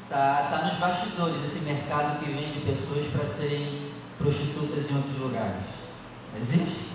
[0.08, 5.62] Tá, tá nos bastidores esse mercado que vende pessoas para serem prostitutas em outros lugares.
[6.36, 6.90] Existe?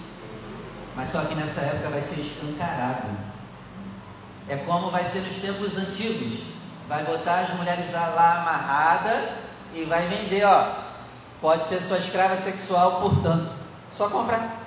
[0.93, 3.30] Mas só que nessa época vai ser escancarado.
[4.47, 6.43] É como vai ser nos tempos antigos.
[6.87, 9.29] Vai botar as mulheres lá amarradas
[9.73, 10.75] e vai vender, ó.
[11.39, 13.53] Pode ser sua escrava sexual, portanto.
[13.93, 14.59] Só comprar.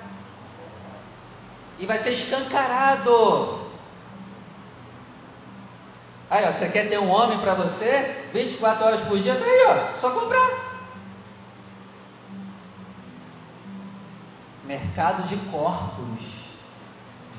[1.77, 3.65] E vai ser escancarado.
[6.29, 8.27] Aí, ó, você quer ter um homem para você?
[8.33, 9.97] 24 horas por dia, tá aí, ó.
[9.99, 10.65] Só comprar.
[14.65, 16.19] mercado de corpos,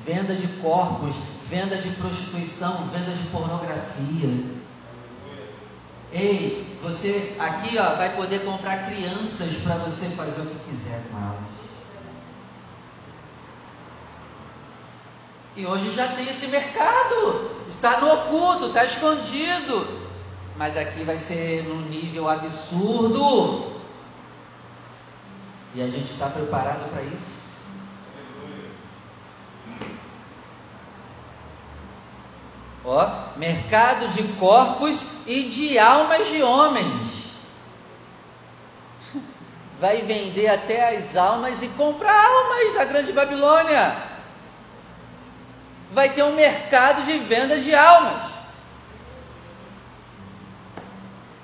[0.05, 1.15] venda de corpos,
[1.49, 4.57] venda de prostituição, venda de pornografia.
[6.11, 11.17] Ei, você aqui ó, vai poder comprar crianças para você fazer o que quiser com
[11.17, 11.57] elas.
[15.55, 20.07] E hoje já tem esse mercado, está no oculto, está escondido.
[20.55, 23.77] Mas aqui vai ser num nível absurdo.
[25.75, 27.36] E a gente está preparado para isso?
[32.89, 37.33] Ó, mercado de corpos e de almas de homens.
[39.77, 43.93] Vai vender até as almas e comprar almas da grande Babilônia.
[45.91, 48.31] Vai ter um mercado de venda de almas.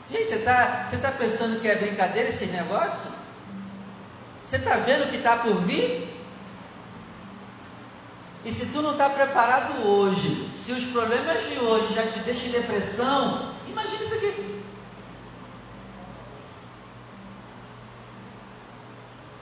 [0.09, 3.11] Gente, você está você tá pensando que é brincadeira esse negócio?
[4.47, 6.12] Você está vendo o que está por vir?
[8.45, 12.49] E se tu não está preparado hoje, se os problemas de hoje já te deixam
[12.49, 14.63] em depressão, imagina isso aqui.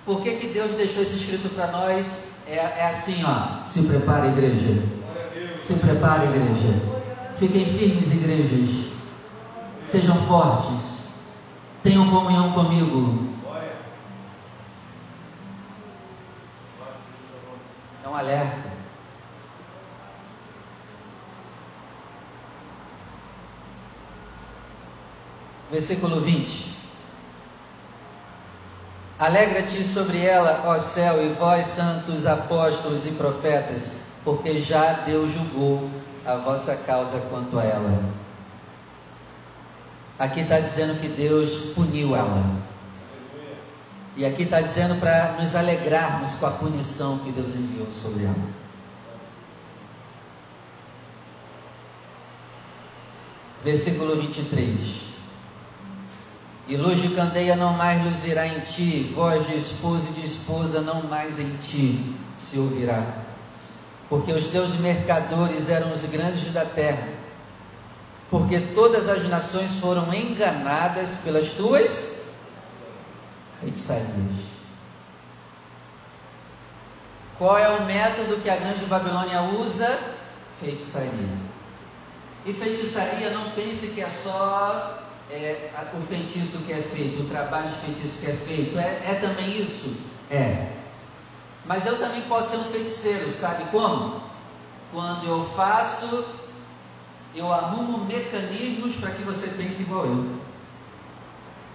[0.05, 2.25] Por que, que Deus deixou isso escrito para nós?
[2.45, 3.63] É, é assim, ó.
[3.65, 4.83] Se prepara, igreja.
[5.59, 7.01] Se prepara, igreja.
[7.39, 8.91] Fiquem firmes, igrejas.
[9.87, 11.05] Sejam fortes.
[11.81, 13.31] Tenham comunhão comigo.
[18.11, 18.69] um alerta.
[25.81, 26.77] Versículo 20.
[29.17, 35.89] Alegra-te sobre ela, ó céu, e vós, santos apóstolos e profetas, porque já Deus julgou
[36.23, 37.99] a vossa causa quanto a ela.
[40.19, 42.43] Aqui está dizendo que Deus puniu ela.
[44.15, 48.35] E aqui está dizendo para nos alegrarmos com a punição que Deus enviou sobre ela.
[53.63, 55.10] Versículo 23.
[56.67, 60.81] E luz de candeia não mais luzirá em ti, voz de esposo e de esposa
[60.81, 63.03] não mais em ti se ouvirá.
[64.09, 67.07] Porque os teus mercadores eram os grandes da terra.
[68.29, 72.21] Porque todas as nações foram enganadas pelas tuas
[73.59, 74.51] feitiçarias.
[77.37, 79.97] Qual é o método que a grande Babilônia usa?
[80.59, 81.51] Feitiçaria.
[82.45, 85.00] E feitiçaria, não pense que é só
[85.31, 88.77] é, o feitiço que é feito, o trabalho de feitiço que é feito.
[88.77, 89.95] É, é também isso?
[90.29, 90.71] É.
[91.65, 94.21] Mas eu também posso ser um feiticeiro, sabe como?
[94.91, 96.25] Quando eu faço,
[97.33, 100.41] eu arrumo mecanismos para que você pense igual eu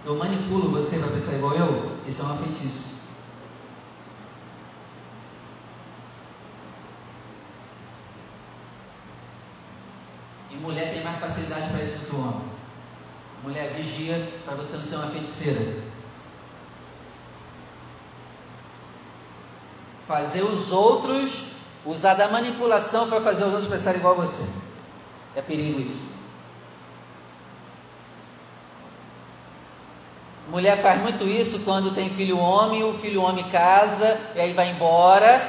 [0.07, 2.97] eu manipulo você para pensar igual eu, isso é uma feitiço.
[10.49, 12.56] E mulher tem mais facilidade para isso do que o homem.
[13.43, 15.83] Mulher vigia para você não ser uma feiticeira.
[20.07, 21.43] Fazer os outros,
[21.85, 24.43] usar da manipulação para fazer os outros pensarem igual a você.
[25.35, 26.07] É perigo isso.
[30.49, 34.69] Mulher faz muito isso quando tem filho homem, o filho homem casa e aí vai
[34.69, 35.41] embora,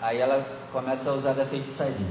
[0.00, 2.06] aí ela começa a usar da feitiçaria.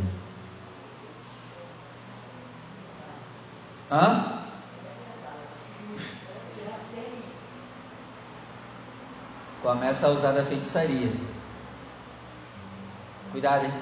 [3.91, 4.40] Hã?
[9.61, 11.11] Começa a usar da feitiçaria.
[13.31, 13.73] Cuidado, hein?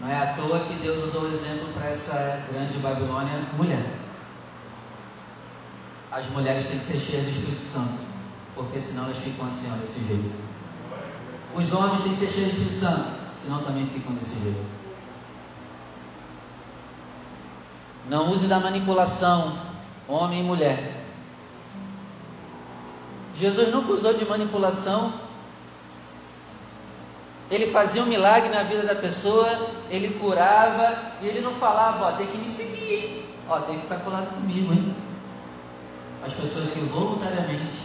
[0.00, 3.84] Não é à toa que Deus usou o exemplo para essa grande Babilônia mulher
[6.16, 7.98] as mulheres têm que ser cheias do Espírito Santo,
[8.54, 10.32] porque senão elas ficam assim, ó, desse jeito.
[11.54, 14.64] Os homens têm que ser cheios do Espírito Santo, senão também ficam desse jeito.
[18.08, 19.58] Não use da manipulação,
[20.08, 21.05] homem e mulher.
[23.38, 25.12] Jesus nunca usou de manipulação.
[27.50, 29.46] Ele fazia um milagre na vida da pessoa,
[29.88, 33.26] ele curava e ele não falava, ó, tem que me seguir, hein?
[33.48, 34.96] Ó, tem que ficar colado comigo, hein?
[36.24, 37.76] As pessoas que voluntariamente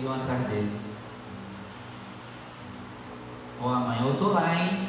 [0.00, 0.80] iam atrás dele.
[3.60, 4.88] Ó, amanhã eu tô lá, hein?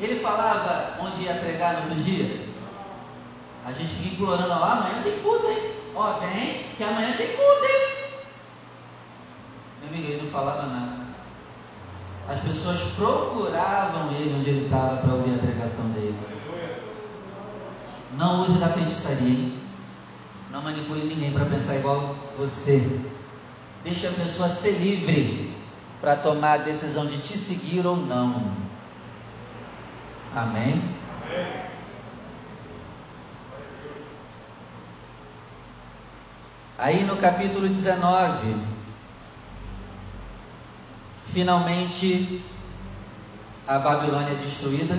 [0.00, 2.46] Ele falava onde ia pregar no outro dia.
[3.64, 5.70] A gente fica implorando, ó, amanhã tem culto, hein?
[5.94, 7.95] Ó, vem, que amanhã tem culto, hein?
[9.90, 11.06] Meu ele não falava nada.
[12.28, 16.18] As pessoas procuravam ele onde ele estava para ouvir a pregação dele.
[18.16, 19.58] Não use da feitiçaria, hein?
[20.50, 23.00] Não manipule ninguém para pensar igual você.
[23.84, 25.54] Deixe a pessoa ser livre
[26.00, 28.52] para tomar a decisão de te seguir ou não.
[30.34, 30.82] Amém?
[31.24, 31.66] Amém.
[36.78, 38.54] Aí no capítulo 19,
[41.36, 42.40] finalmente
[43.68, 44.98] a Babilônia é destruída,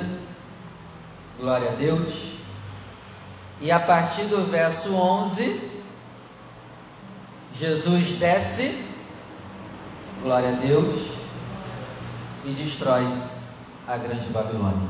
[1.39, 2.33] glória a Deus.
[3.59, 5.59] E a partir do verso 11,
[7.55, 8.85] Jesus desce,
[10.21, 11.07] glória a Deus,
[12.45, 13.11] e destrói
[13.87, 14.89] a grande Babilônia.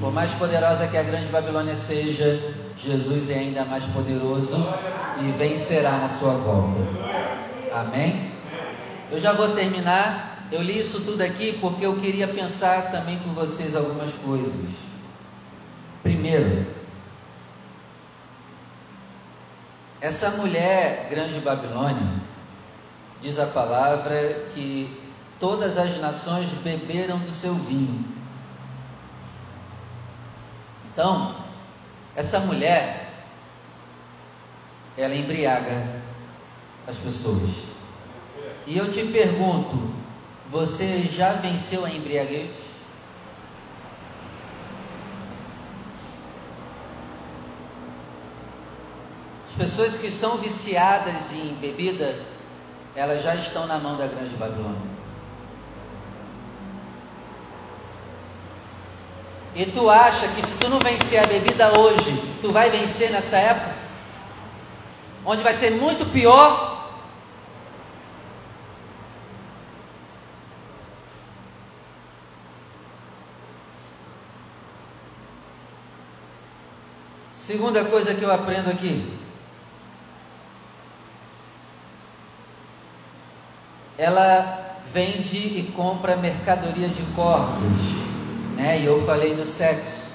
[0.00, 4.56] Por mais poderosa que a grande Babilônia seja, Jesus é ainda mais poderoso
[5.20, 6.80] e vencerá na sua volta.
[7.72, 8.39] Amém?
[9.10, 10.48] Eu já vou terminar.
[10.52, 14.70] Eu li isso tudo aqui porque eu queria pensar também com vocês algumas coisas.
[16.02, 16.66] Primeiro,
[20.00, 22.20] essa mulher grande Babilônia,
[23.20, 24.98] diz a palavra que
[25.38, 28.04] todas as nações beberam do seu vinho.
[30.92, 31.34] Então,
[32.16, 33.12] essa mulher,
[34.96, 36.00] ela embriaga
[36.88, 37.69] as pessoas.
[38.66, 39.90] E eu te pergunto,
[40.50, 42.50] você já venceu a embriaguez?
[49.48, 52.18] As pessoas que são viciadas em bebida,
[52.94, 54.90] elas já estão na mão da grande Babilônia.
[59.54, 63.36] E tu acha que se tu não vencer a bebida hoje, tu vai vencer nessa
[63.36, 63.74] época?
[65.26, 66.79] Onde vai ser muito pior?
[77.50, 79.12] Segunda coisa que eu aprendo aqui.
[83.98, 88.00] Ela vende e compra mercadoria de corpos
[88.54, 88.78] né?
[88.78, 90.10] E eu falei do sexo.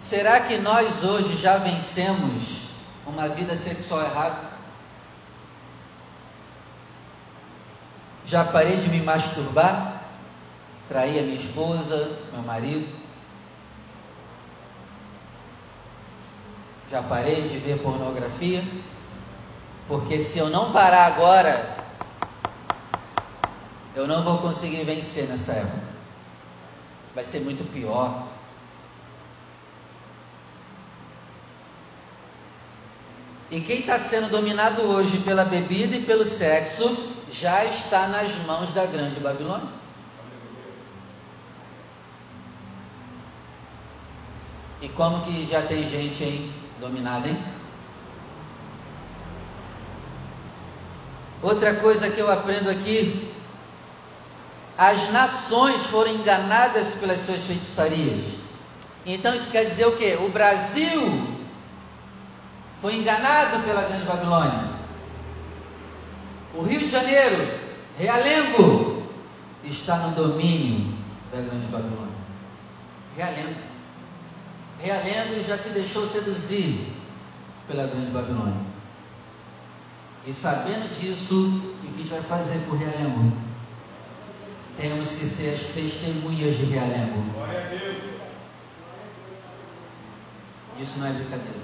[0.00, 2.70] Será que nós hoje já vencemos
[3.06, 4.48] uma vida sexual errada?
[8.24, 10.02] Já parei de me masturbar?
[10.88, 12.99] Trair a minha esposa, meu marido?
[16.90, 18.64] Já parei de ver pornografia?
[19.86, 21.76] Porque se eu não parar agora,
[23.94, 25.82] eu não vou conseguir vencer nessa época.
[27.14, 28.24] Vai ser muito pior.
[33.52, 38.72] E quem está sendo dominado hoje pela bebida e pelo sexo já está nas mãos
[38.72, 39.68] da grande Babilônia.
[44.82, 47.38] E como que já tem gente aí dominada, hein?
[51.42, 53.30] Outra coisa que eu aprendo aqui
[54.80, 58.24] as nações foram enganadas pelas suas feitiçarias.
[59.04, 60.14] Então isso quer dizer o que?
[60.16, 61.36] O Brasil
[62.80, 64.70] foi enganado pela Grande Babilônia.
[66.54, 67.46] O Rio de Janeiro,
[67.98, 69.06] Realengo,
[69.64, 70.96] está no domínio
[71.30, 72.14] da Grande Babilônia.
[73.16, 73.69] Realengo.
[74.82, 76.86] Realengo já se deixou seduzir
[77.66, 78.70] pela Grande Babilônia.
[80.26, 83.50] E sabendo disso, o que a gente vai fazer com o Realengo?
[84.80, 87.22] temos que ser as testemunhas de Realengo.
[90.80, 91.60] Isso não é brincadeira.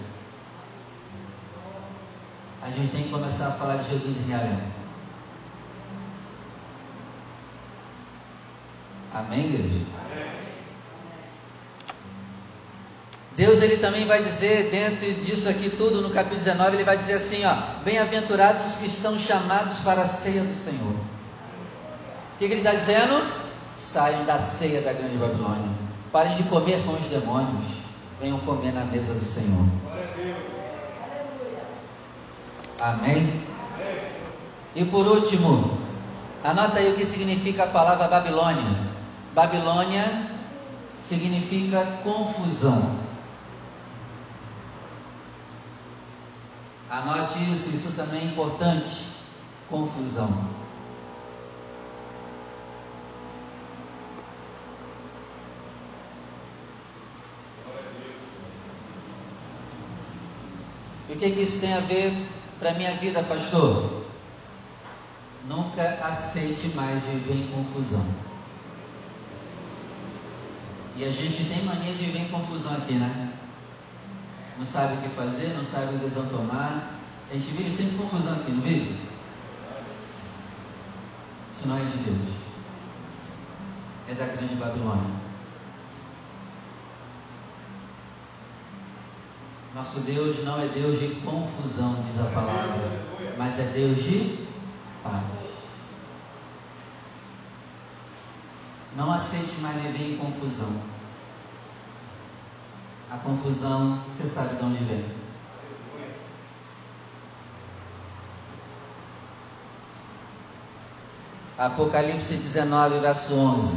[2.62, 4.76] A gente tem que começar a falar de Jesus em Realengo.
[9.14, 10.05] Amém, igreja?
[13.36, 17.14] Deus ele também vai dizer, dentro disso aqui tudo, no capítulo 19, ele vai dizer
[17.14, 20.94] assim, ó, bem-aventurados os que estão chamados para a ceia do Senhor.
[20.94, 23.22] O que, que ele está dizendo?
[23.76, 25.68] Saiam da ceia da grande Babilônia.
[26.10, 27.66] Parem de comer com os demônios.
[28.18, 29.66] Venham comer na mesa do Senhor.
[32.80, 33.42] Amém?
[34.74, 35.78] E por último,
[36.42, 38.76] anota aí o que significa a palavra Babilônia.
[39.34, 40.30] Babilônia
[40.98, 43.05] significa confusão.
[46.96, 49.02] Anote isso, isso também é importante.
[49.68, 50.30] Confusão.
[61.10, 62.14] E o que, que isso tem a ver
[62.58, 64.06] para a minha vida, pastor?
[65.46, 68.06] Nunca aceite mais viver em confusão.
[70.96, 73.34] E a gente tem mania de viver em confusão aqui, né?
[74.58, 76.94] Não sabe o que fazer, não sabe o que decisão tomar.
[77.30, 78.98] A gente vive sempre confusão aqui, não vive?
[81.52, 82.34] Isso não é de Deus.
[84.08, 85.16] É da grande Babilônia.
[89.74, 93.04] Nosso Deus não é Deus de confusão, diz a palavra,
[93.36, 94.46] mas é Deus de
[95.02, 95.22] paz.
[98.96, 100.95] Não aceite mais viver em confusão.
[103.10, 105.04] A confusão, você sabe de onde vem.
[111.56, 113.74] Apocalipse 19, verso 11.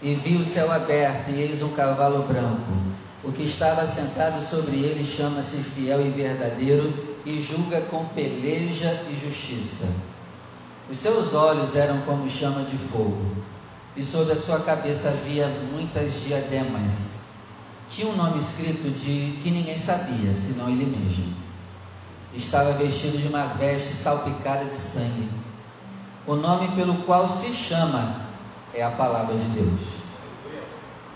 [0.00, 2.92] E vi o céu aberto, e eis um cavalo branco
[3.24, 6.92] o que estava sentado sobre ele chama-se fiel e verdadeiro
[7.24, 9.88] e julga com peleja e justiça.
[10.90, 13.36] Os seus olhos eram como chama de fogo,
[13.96, 17.21] e sobre a sua cabeça havia muitas diademas.
[17.94, 21.34] Tinha um nome escrito de que ninguém sabia, senão ele mesmo.
[22.32, 25.28] Estava vestido de uma veste salpicada de sangue.
[26.26, 28.16] O nome pelo qual se chama
[28.72, 29.80] é a palavra de Deus.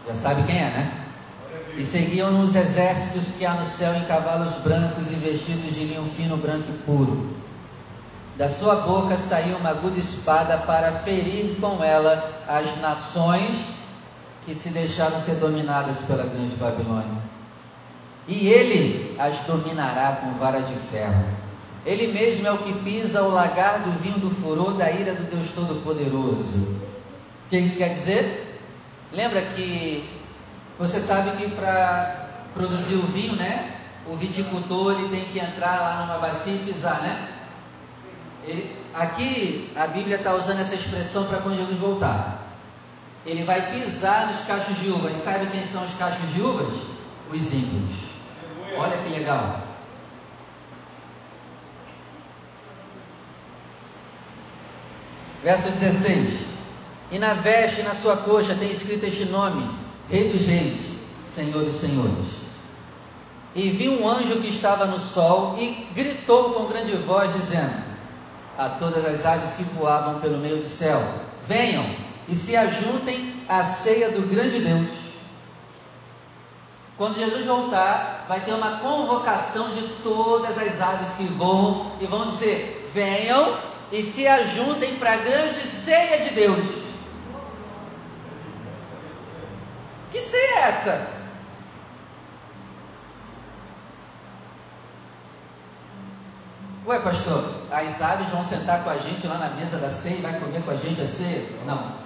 [0.07, 1.07] Já sabe quem é, né?
[1.79, 6.05] E seguiam os exércitos que há no céu em cavalos brancos e vestidos de linho
[6.15, 7.37] fino, branco e puro.
[8.37, 13.77] Da sua boca saiu uma aguda espada para ferir com ela as nações
[14.47, 17.21] que se deixaram ser dominadas pela grande Babilônia.
[18.29, 21.25] E ele as dominará com vara de ferro.
[21.85, 25.25] Ele mesmo é o que pisa o lagar do vinho do furor da ira do
[25.25, 26.59] Deus Todo-Poderoso.
[26.59, 28.61] O que isso quer dizer?
[29.13, 30.09] Lembra que
[30.79, 33.73] você sabe que para produzir o vinho, né?
[34.07, 37.29] O viticultor ele tem que entrar lá numa bacia e pisar, né?
[38.95, 42.46] Aqui a Bíblia está usando essa expressão para quando Jesus voltar.
[43.27, 45.11] Ele vai pisar nos cachos de uva.
[45.11, 46.75] E sabe quem são os cachos de uvas?
[47.31, 48.07] Os ímpios.
[48.79, 49.61] Olha que legal.
[55.43, 56.47] Verso 16:
[57.11, 59.69] E na veste, na sua coxa, tem escrito este nome:
[60.09, 62.37] Rei dos Reis, Senhor dos Senhores.
[63.57, 67.75] E vi um anjo que estava no sol e gritou com grande voz, dizendo
[68.57, 71.03] a todas as aves que voavam pelo meio do céu:
[71.49, 75.07] Venham e se ajuntem à ceia do grande Deus.
[76.97, 82.29] Quando Jesus voltar, vai ter uma convocação de todas as aves que voam e vão
[82.29, 83.59] dizer: Venham
[83.93, 86.87] e se ajuntem para a grande ceia de Deus.
[90.11, 91.17] Que ceia é essa?
[96.87, 100.23] Ué, pastor, as aves vão sentar com a gente lá na mesa da ceia e
[100.23, 101.45] vai comer com a gente a ceia?
[101.67, 102.06] Não.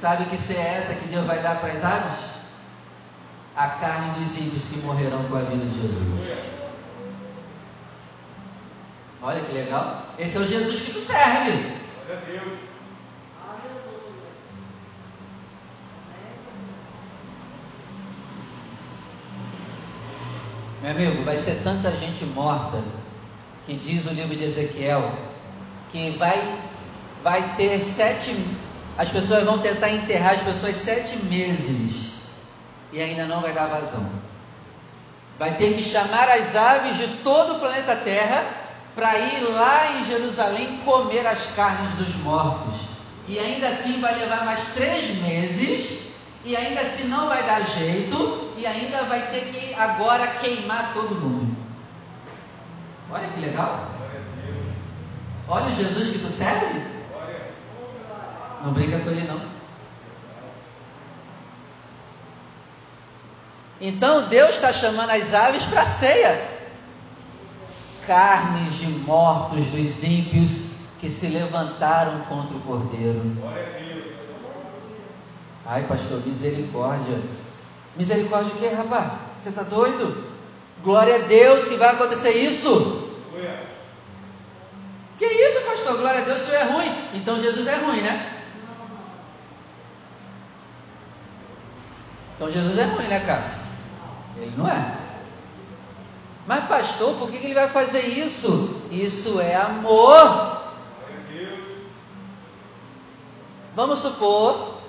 [0.00, 2.30] Sabe que ceia é essa que Deus vai dar para as aves?
[3.54, 6.38] A carne dos ímpios que morrerão com a vida de Jesus.
[9.22, 10.06] Olha que legal.
[10.18, 11.50] Esse é o Jesus que tu serve.
[11.50, 12.58] Glória a Deus.
[20.80, 22.82] Meu amigo, vai ser tanta gente morta
[23.66, 25.12] que diz o livro de Ezequiel
[25.92, 26.58] que vai,
[27.22, 28.34] vai ter sete.
[29.00, 32.10] As pessoas vão tentar enterrar as pessoas sete meses
[32.92, 34.06] e ainda não vai dar vazão.
[35.38, 38.44] Vai ter que chamar as aves de todo o planeta Terra
[38.94, 42.74] para ir lá em Jerusalém comer as carnes dos mortos.
[43.26, 46.10] E ainda assim vai levar mais três meses
[46.44, 51.14] e ainda assim não vai dar jeito, e ainda vai ter que agora queimar todo
[51.14, 51.56] mundo.
[53.10, 53.92] Olha que legal.
[55.48, 56.99] Olha o Jesus que tu serve.
[58.62, 59.40] Não briga com ele não.
[63.80, 66.48] Então Deus está chamando as aves para ceia.
[68.06, 73.36] Carnes de mortos dos ímpios que se levantaram contra o Cordeiro.
[75.64, 77.18] Ai, pastor, misericórdia.
[77.96, 79.12] Misericórdia de quê, rapaz?
[79.40, 80.30] Você está doido?
[80.82, 83.08] Glória a Deus que vai acontecer isso.
[85.18, 85.98] Que isso, pastor?
[85.98, 86.92] Glória a Deus, o senhor é ruim.
[87.14, 88.39] Então Jesus é ruim, né?
[92.40, 93.60] Então Jesus é ruim, né, Cássia?
[94.38, 94.96] Ele não é.
[96.46, 98.80] Mas, pastor, por que ele vai fazer isso?
[98.90, 100.58] Isso é amor.
[103.76, 104.80] Vamos supor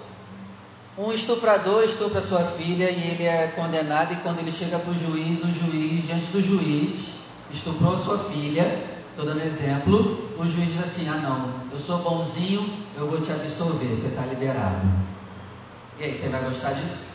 [0.97, 4.93] um estuprador estupra sua filha e ele é condenado, e quando ele chega para o
[4.93, 7.08] juiz, o juiz, diante do juiz,
[7.52, 12.66] estuprou sua filha, estou dando exemplo, o juiz diz assim: Ah, não, eu sou bonzinho,
[12.95, 14.88] eu vou te absolver, você está liberado.
[15.99, 17.11] E aí, você vai gostar disso?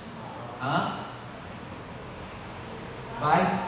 [0.63, 0.93] Hã?
[3.21, 3.67] Vai?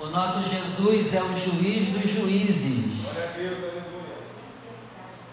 [0.00, 3.04] O nosso Jesus é o juiz dos juízes.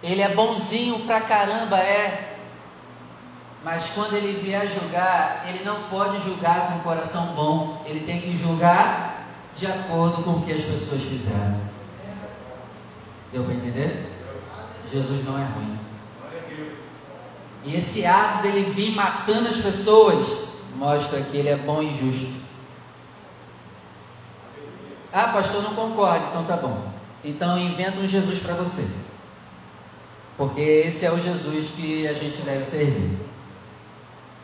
[0.02, 2.38] Ele é bonzinho pra caramba, é.
[3.64, 7.84] Mas quando ele vier julgar, ele não pode julgar com o coração bom.
[7.86, 11.62] Ele tem que julgar de acordo com o que as pessoas fizeram.
[13.32, 14.10] Deu para entender?
[14.92, 15.81] Jesus não é ruim.
[17.64, 22.42] E esse ato dele vir matando as pessoas mostra que ele é bom e justo.
[25.14, 26.26] Ah, pastor, não concordo.
[26.30, 26.92] Então tá bom.
[27.24, 28.88] Então inventa um Jesus para você.
[30.38, 33.18] Porque esse é o Jesus que a gente deve servir.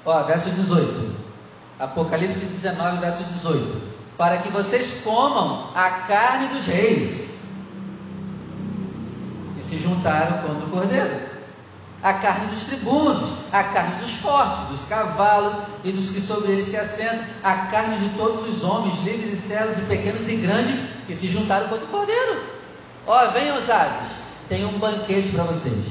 [0.05, 1.15] Ó, verso 18.
[1.80, 3.97] Apocalipse 19, verso 18.
[4.18, 7.41] Para que vocês comam a carne dos reis.
[9.57, 11.26] E se juntaram contra o cordeiro
[12.07, 16.67] a carne dos tribunos, a carne dos fortes, dos cavalos e dos que sobre eles
[16.67, 20.79] se assentam, a carne de todos os homens, livres e servos, e pequenos e grandes,
[21.05, 22.43] que se juntaram contra o cordeiro.
[23.05, 24.09] Ó, oh, venham os aves,
[24.47, 25.83] tem um banquete para vocês,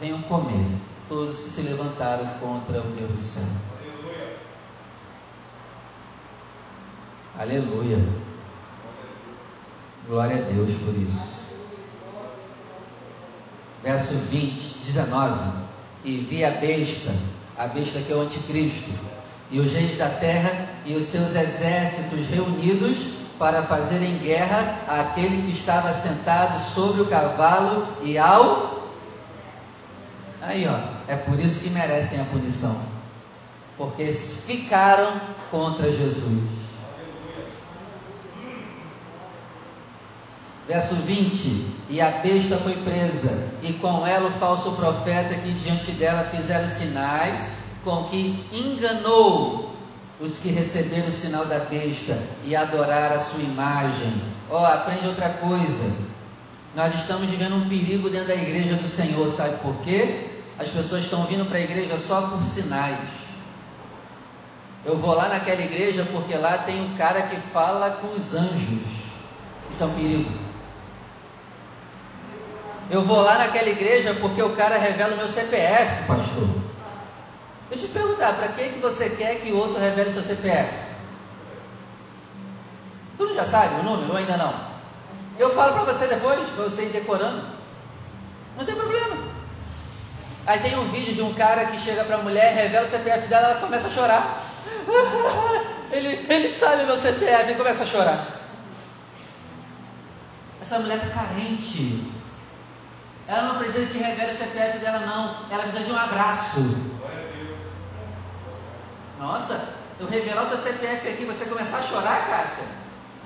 [0.00, 0.66] venham comer,
[1.08, 3.44] todos que se levantaram contra o Deus do céu.
[7.38, 7.98] Aleluia.
[8.00, 8.24] Aleluia.
[10.08, 11.33] Glória a Deus por isso
[13.84, 15.64] verso 20, 19.
[16.04, 17.14] E vi a besta,
[17.56, 18.90] a besta que é o anticristo,
[19.50, 25.52] e os reis da terra e os seus exércitos reunidos para fazerem guerra àquele que
[25.52, 28.90] estava sentado sobre o cavalo e ao.
[30.40, 30.78] Aí, ó,
[31.08, 32.76] é por isso que merecem a punição,
[33.76, 35.20] porque ficaram
[35.50, 36.63] contra Jesus.
[40.66, 45.92] Verso 20: E a besta foi presa, e com ela o falso profeta que diante
[45.92, 47.48] dela fizeram sinais,
[47.84, 49.74] com que enganou
[50.18, 54.22] os que receberam o sinal da besta e adoraram a sua imagem.
[54.50, 55.92] Ó, oh, aprende outra coisa.
[56.74, 60.30] Nós estamos vivendo um perigo dentro da igreja do Senhor, sabe por quê?
[60.58, 62.98] As pessoas estão vindo para a igreja só por sinais.
[64.84, 68.82] Eu vou lá naquela igreja porque lá tem um cara que fala com os anjos.
[69.70, 70.43] Isso é um perigo.
[72.90, 76.48] Eu vou lá naquela igreja porque o cara revela o meu CPF, pastor.
[77.70, 80.72] Deixa eu te perguntar, para que, que você quer que o outro revele seu CPF?
[83.16, 84.54] Tu não já sabe o número ou ainda não?
[85.38, 87.42] Eu falo para você depois, para você ir decorando.
[88.56, 89.16] Não tem problema.
[90.46, 93.28] Aí tem um vídeo de um cara que chega para a mulher, revela o CPF
[93.28, 94.42] dela, ela começa a chorar.
[95.90, 98.26] ele, ele sabe meu CPF e começa a chorar.
[100.60, 102.13] Essa mulher está carente.
[103.26, 105.36] Ela não precisa que revele o CPF dela, não.
[105.50, 106.60] Ela precisa de um abraço.
[109.18, 109.68] Nossa,
[109.98, 112.64] eu revelar o teu CPF aqui, você começar a chorar, Cássia?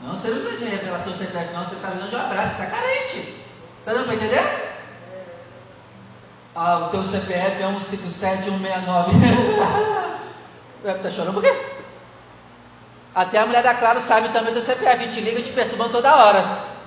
[0.03, 1.65] Não, você não precisa de revelação do CPF, não.
[1.65, 3.35] Você está precisando de um abraço, está carente.
[3.81, 4.69] Está dando para entender?
[6.55, 9.11] Ah, o teu CPF é 157169.
[10.85, 11.53] Está chorando por quê?
[13.15, 16.78] Até a mulher da Claro sabe também do CPF, te liga te perturbando toda hora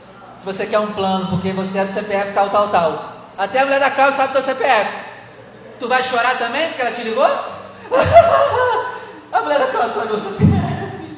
[0.41, 3.29] se você quer um plano, porque você é do CPF tal, tal, tal.
[3.37, 5.05] Até a mulher da Cláudia sabe do teu CPF.
[5.79, 7.27] Tu vai chorar também porque ela te ligou?
[9.31, 11.15] a mulher da Cláudia sabe do CPF.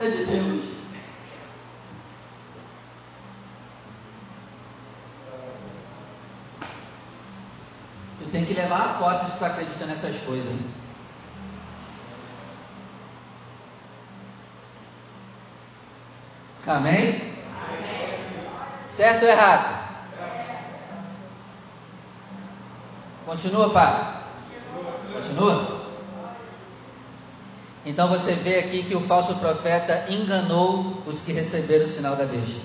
[0.00, 0.64] É de Deus.
[8.18, 10.50] Tu tem que levar a posse se tu acredita nessas coisas.
[10.50, 10.64] Hein?
[16.66, 17.34] Amém?
[18.94, 19.76] Certo ou errado?
[23.26, 24.22] Continua, pai?
[25.12, 25.80] Continua?
[27.84, 32.24] Então você vê aqui que o falso profeta enganou os que receberam o sinal da
[32.24, 32.60] besta.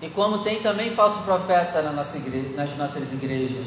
[0.00, 3.66] E como tem também falso profeta na nossa igreja, nas nossas igrejas.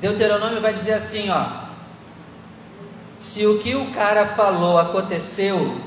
[0.00, 1.63] Deuteronômio vai dizer assim, ó.
[3.24, 5.80] Se o que o cara falou aconteceu,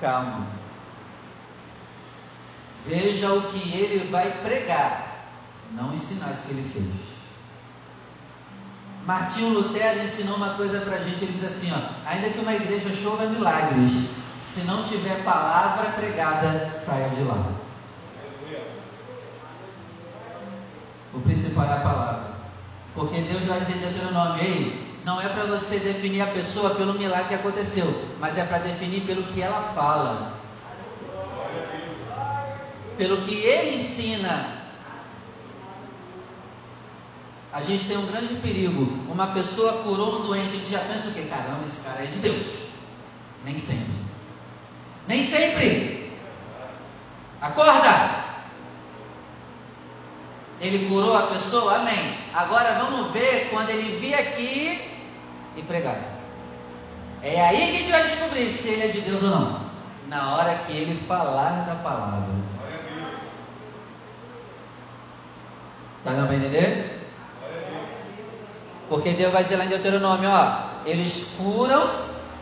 [0.00, 0.46] calma.
[2.86, 5.26] Veja o que ele vai pregar,
[5.72, 7.14] não os sinais que ele fez.
[9.04, 12.54] Martinho Lutero ensinou uma coisa para a gente, ele diz assim, ó, ainda que uma
[12.54, 14.10] igreja chova milagres,
[14.42, 17.52] se não tiver palavra pregada, saia de lá.
[21.12, 22.34] O principal é a palavra.
[22.94, 26.94] Porque Deus vai dizer em Deuteronômio, ei, não é para você definir a pessoa pelo
[26.94, 30.32] milagre que aconteceu, mas é para definir pelo que ela fala.
[32.96, 34.64] Pelo que ele ensina.
[37.52, 38.82] A gente tem um grande perigo.
[39.12, 41.22] Uma pessoa curou um doente, a gente já pensa o que?
[41.24, 42.46] Caramba, esse cara é de Deus.
[43.44, 43.94] Nem sempre.
[45.06, 46.12] Nem sempre.
[47.42, 48.24] Acorda!
[50.60, 51.76] Ele curou a pessoa?
[51.76, 52.16] Amém.
[52.32, 54.93] Agora vamos ver quando ele vir aqui
[55.56, 55.98] e pregar.
[57.22, 59.60] É aí que a gente vai descobrir se ele é de Deus ou não.
[60.08, 62.34] Na hora que ele falar da palavra.
[66.04, 67.00] Tá dando para entender?
[68.88, 71.88] Porque Deus vai dizer lá em Deuteronômio, ó, eles curam,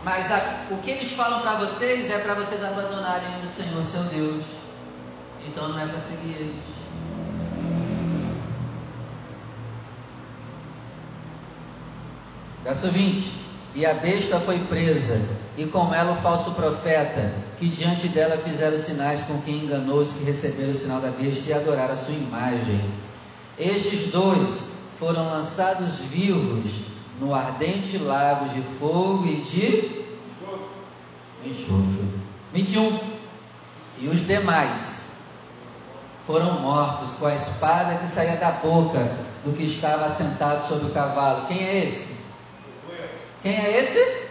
[0.03, 4.03] mas a, o que eles falam para vocês é para vocês abandonarem o Senhor seu
[4.05, 4.45] Deus.
[5.47, 6.82] Então não é para seguir eles.
[12.65, 13.33] Verso 20:
[13.75, 15.21] E a besta foi presa,
[15.57, 20.13] e com ela o falso profeta, que diante dela fizeram sinais com quem enganou os
[20.13, 22.81] que receberam o sinal da besta e adoraram a sua imagem.
[23.59, 26.71] Estes dois foram lançados vivos
[27.21, 30.03] no ardente lago de fogo e de
[31.49, 32.09] enxofre.
[32.53, 32.99] 21.
[34.01, 35.13] E os demais
[36.27, 40.91] foram mortos com a espada que saía da boca do que estava assentado sobre o
[40.91, 41.47] cavalo.
[41.47, 42.12] Quem é esse?
[43.43, 44.22] Quem é esse?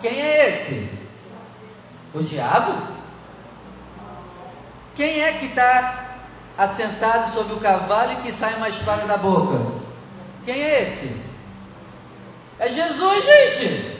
[0.00, 0.88] Quem é esse?
[2.14, 2.96] O diabo?
[4.96, 6.16] Quem é que está
[6.56, 9.60] assentado sobre o cavalo e que sai uma espada da boca?
[10.44, 11.20] Quem é esse?
[12.58, 13.98] É Jesus, gente!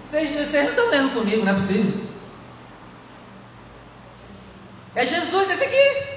[0.00, 2.04] Vocês, vocês não estão lendo comigo, não é possível.
[4.94, 6.13] É Jesus esse aqui.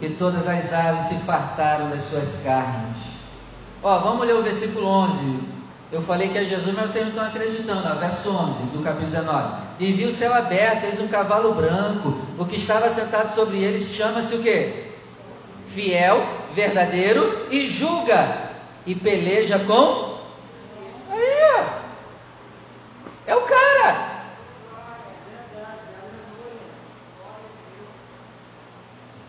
[0.00, 2.96] E todas as aves se fartaram das suas carnes.
[3.82, 5.40] Ó, vamos ler o versículo 11.
[5.90, 7.88] Eu falei que é Jesus, mas vocês não estão acreditando.
[7.88, 9.54] Ó, verso 11 do capítulo 19.
[9.80, 12.14] E viu o céu aberto, eis um cavalo branco.
[12.38, 14.92] O que estava sentado sobre ele chama-se o quê?
[15.66, 18.50] Fiel, verdadeiro e julga
[18.84, 20.18] e peleja com.
[21.10, 21.66] Aí.
[23.26, 23.57] É o cara.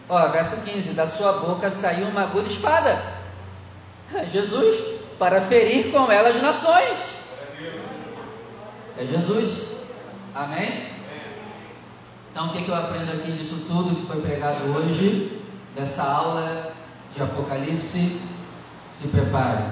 [0.09, 2.99] Ó, verso 15: Da sua boca saiu uma aguda espada.
[4.31, 7.19] Jesus, para ferir com ela as nações.
[8.97, 9.69] É Jesus.
[10.33, 10.89] Amém?
[12.31, 15.41] Então, o que, eu aprendo aqui disso tudo que foi pregado hoje,
[15.75, 16.73] dessa aula
[17.13, 18.21] de Apocalipse?
[18.91, 19.63] Se prepare,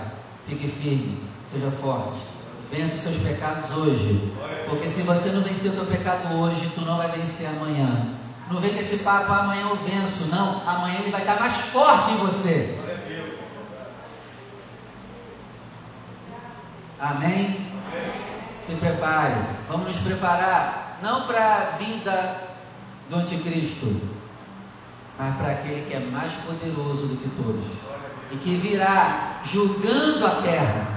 [0.48, 2.22] fique firme, seja forte,
[2.72, 4.34] vença os seus pecados hoje,
[4.70, 8.18] porque se você não vencer o teu pecado hoje, tu não vai vencer amanhã.
[8.50, 10.28] Não vem com esse papo, amanhã eu venço.
[10.28, 12.80] Não, amanhã ele vai estar mais forte em você.
[17.00, 17.68] Amém?
[18.60, 19.36] Se prepare.
[19.68, 20.98] Vamos nos preparar.
[21.02, 22.41] Não para a vida
[23.10, 24.02] do anticristo,
[25.18, 27.66] mas para aquele que é mais poderoso do que todos.
[28.32, 30.88] E que virá julgando a terra.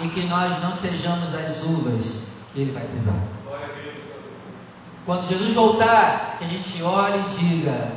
[0.00, 3.33] E que nós não sejamos as uvas que ele vai pisar.
[5.06, 7.92] Quando Jesus voltar, que a gente olhe e diga: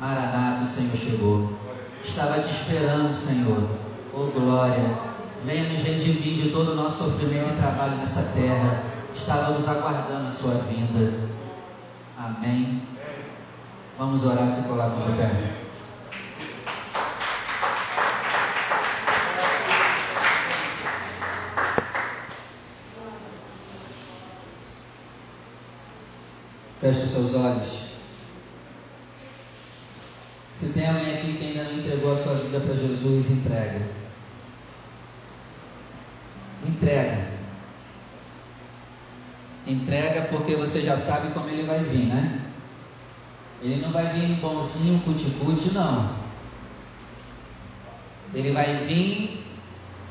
[0.00, 1.52] Maranata, o Senhor chegou.
[2.04, 3.68] Estava te esperando, Senhor.
[4.12, 5.14] Oh glória.
[5.44, 8.82] Venha nos redimir de todo o nosso sofrimento e trabalho nessa terra.
[9.14, 11.12] Estávamos aguardando a sua vinda.
[12.16, 12.82] Amém.
[13.98, 15.63] Vamos orar se colocar de pé.
[26.84, 27.86] Feche seus olhos.
[30.52, 33.80] Se tem alguém aqui que ainda não entregou a sua vida para Jesus, entrega.
[36.68, 37.28] Entrega.
[39.66, 42.42] Entrega porque você já sabe como ele vai vir, né?
[43.62, 46.14] Ele não vai vir bonzinho, cuticute, não.
[48.34, 49.42] Ele vai vir,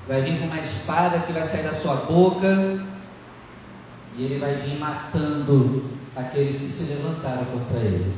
[0.08, 2.84] vai vir com uma espada que vai sair da sua boca,
[4.16, 8.14] E ele vai vir matando aqueles que se levantaram contra ele.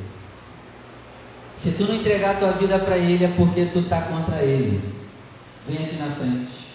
[1.56, 4.94] Se tu não entregar a tua vida para ele, é porque tu está contra ele.
[5.68, 6.66] Vem aqui na frente.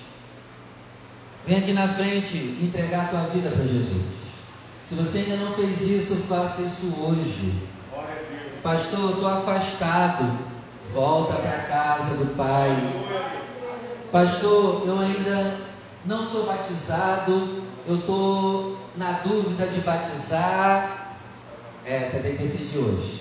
[1.46, 4.02] Vem aqui na frente entregar a tua vida para Jesus.
[4.82, 7.52] Se você ainda não fez isso, faça isso hoje.
[8.62, 10.38] Pastor, estou afastado.
[10.92, 12.76] Volta para casa do Pai.
[14.10, 15.56] Pastor, eu ainda
[16.04, 17.62] não sou batizado.
[17.86, 21.09] Eu estou na dúvida de batizar.
[21.86, 23.20] É, você tem que decidir hoje.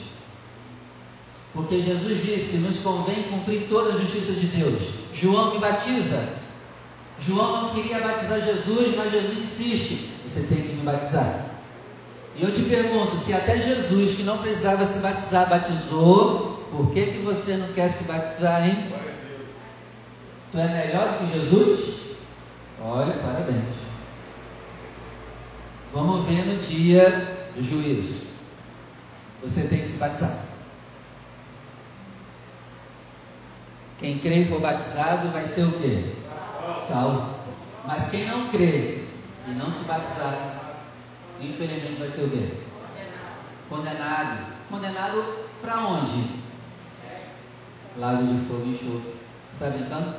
[1.54, 4.82] Porque Jesus disse: nos convém cumprir toda a justiça de Deus.
[5.14, 6.40] João me batiza.
[7.20, 11.46] João não queria batizar Jesus, mas Jesus insiste: você tem que me batizar.
[12.36, 17.06] E eu te pergunto: se até Jesus, que não precisava se batizar, batizou, por que,
[17.06, 18.94] que você não quer se batizar, hein?
[20.52, 21.96] Tu é melhor do que Jesus?
[22.82, 23.66] Olha, parabéns.
[25.94, 28.29] Vamos ver no dia do juízo.
[29.44, 30.38] Você tem que se batizar.
[34.00, 36.16] Quem crê e for batizado vai ser o quê?
[36.88, 37.36] Salvo.
[37.86, 39.06] Mas quem não crê
[39.48, 40.78] e não se batizar,
[41.42, 42.50] infelizmente vai ser o quê?
[43.70, 44.46] Condenado.
[44.70, 46.40] Condenado para onde?
[47.98, 49.14] Lago de fogo e enxofre.
[49.50, 50.16] Você está brincando?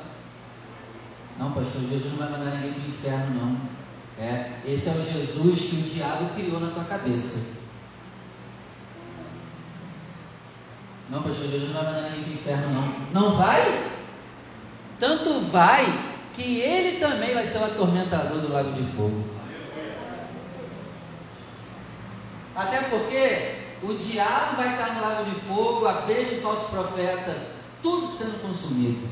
[1.38, 3.70] Não, pastor, Jesus não vai mandar ninguém para o inferno, não.
[4.22, 7.59] É, esse é o Jesus que o diabo criou na tua cabeça.
[11.10, 13.22] Não, pastor, Jesus não vai mandar ninguém para o inferno, não.
[13.22, 13.90] Não vai?
[15.00, 15.84] Tanto vai
[16.34, 19.24] que ele também vai ser o atormentador do lago de fogo.
[22.54, 27.36] Até porque o diabo vai estar no lago de fogo, a besta e falso profeta,
[27.82, 29.08] tudo sendo consumido.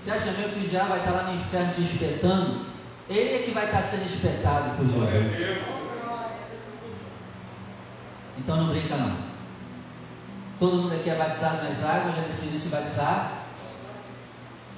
[0.00, 2.66] Você acha mesmo que o diabo vai estar lá no inferno te espetando?
[3.08, 5.79] Ele é que vai estar sendo espetado por Jesus.
[8.40, 9.14] Então não brinca não.
[10.58, 13.32] Todo mundo aqui é batizado nas águas, já decidiu se batizar?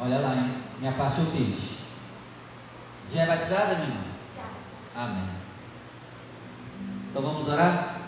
[0.01, 0.51] Olha lá, hein?
[0.81, 1.59] Minha parte eu fiz.
[3.15, 4.01] Já é batizada, minha irmã?
[4.97, 5.29] Amém.
[7.11, 8.01] Então vamos orar?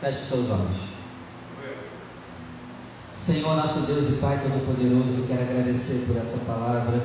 [0.00, 0.94] Feche seus olhos.
[3.12, 7.00] Senhor, nosso Deus e Pai Todo-Poderoso, eu quero agradecer por essa palavra.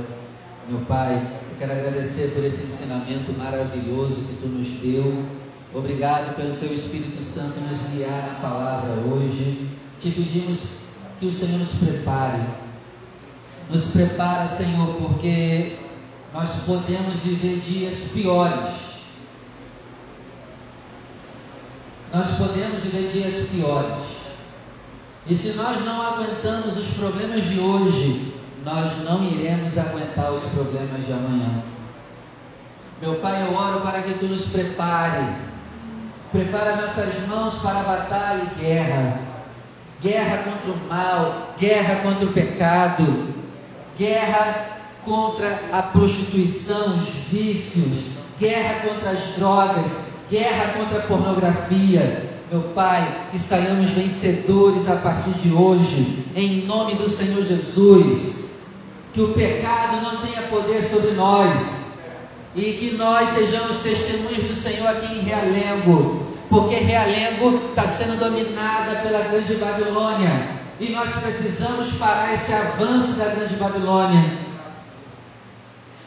[0.68, 1.16] Meu Pai,
[1.52, 5.39] eu quero agradecer por esse ensinamento maravilhoso que Tu nos deu
[5.74, 9.70] Obrigado pelo seu Espírito Santo nos guiar na palavra hoje.
[10.00, 10.62] Te pedimos
[11.20, 12.42] que o Senhor nos prepare.
[13.70, 15.78] Nos prepara, Senhor, porque
[16.34, 18.74] nós podemos viver dias piores.
[22.12, 24.06] Nós podemos viver dias piores.
[25.28, 28.34] E se nós não aguentamos os problemas de hoje,
[28.66, 31.64] nós não iremos aguentar os problemas de amanhã.
[33.00, 35.49] Meu Pai, eu oro para que tu nos prepare
[36.32, 39.20] Prepara nossas mãos para a batalha e guerra.
[40.00, 43.34] Guerra contra o mal, guerra contra o pecado,
[43.98, 52.30] guerra contra a prostituição, os vícios, guerra contra as drogas, guerra contra a pornografia.
[52.52, 58.40] Meu Pai, que saiamos vencedores a partir de hoje, em nome do Senhor Jesus.
[59.14, 61.79] Que o pecado não tenha poder sobre nós,
[62.60, 69.00] e que nós sejamos testemunhas do Senhor aqui em Realengo, porque Realengo está sendo dominada
[69.00, 74.24] pela grande Babilônia e nós precisamos parar esse avanço da grande Babilônia.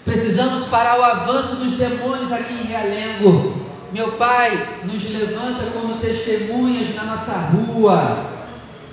[0.05, 3.63] Precisamos parar o avanço dos demônios aqui em Realengo.
[3.93, 8.27] Meu Pai, nos levanta como testemunhas na nossa rua,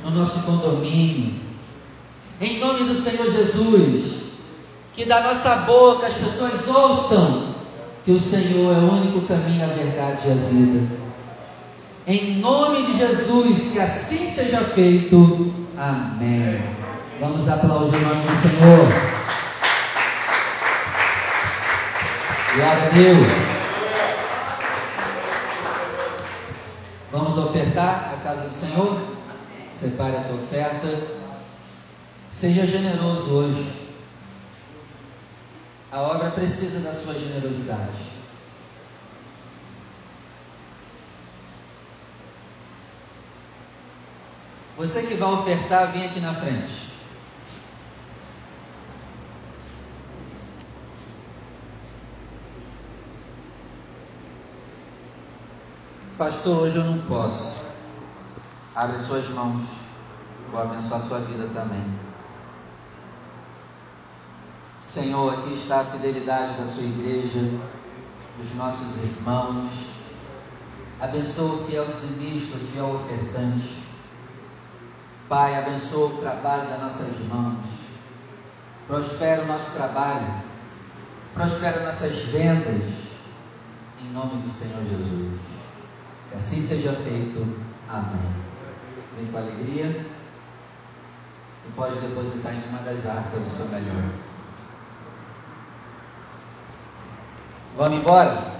[0.04, 1.34] no nosso condomínio.
[2.40, 4.20] Em nome do Senhor Jesus
[5.00, 7.49] que da nossa boca as pessoas ouçam
[8.06, 10.88] que o Senhor é o único caminho, a verdade e a vida.
[12.08, 15.54] Em nome de Jesus, que assim seja feito.
[15.78, 16.60] Amém.
[17.20, 19.20] Vamos aplaudir o nome do Senhor.
[22.56, 23.28] Glória a Deus.
[27.12, 28.98] Vamos ofertar a casa do Senhor?
[29.74, 31.00] Separe a tua oferta.
[32.32, 33.79] Seja generoso hoje.
[35.92, 38.10] A obra precisa da sua generosidade.
[44.78, 46.90] Você que vai ofertar, vem aqui na frente.
[56.18, 57.66] Pastor, hoje eu não posso.
[58.76, 59.66] Abre suas mãos.
[60.52, 62.09] Vou abençoar sua vida também.
[64.82, 67.40] Senhor, aqui está a fidelidade da sua igreja.
[68.42, 69.70] os nossos irmãos.
[71.02, 73.84] Abençoa o fiel dizimista, o fiel ofertante.
[75.28, 77.60] Pai, abençoa o trabalho das nossas mãos.
[78.88, 80.28] Prospera o nosso trabalho.
[81.34, 82.82] Prospera nossas vendas.
[84.02, 85.40] Em nome do Senhor Jesus.
[86.30, 87.46] Que assim seja feito.
[87.90, 88.34] Amém.
[89.18, 90.06] Vem com alegria.
[91.68, 94.29] E pode depositar em uma das arcas o seu melhor.
[97.78, 98.59] Vamos embora?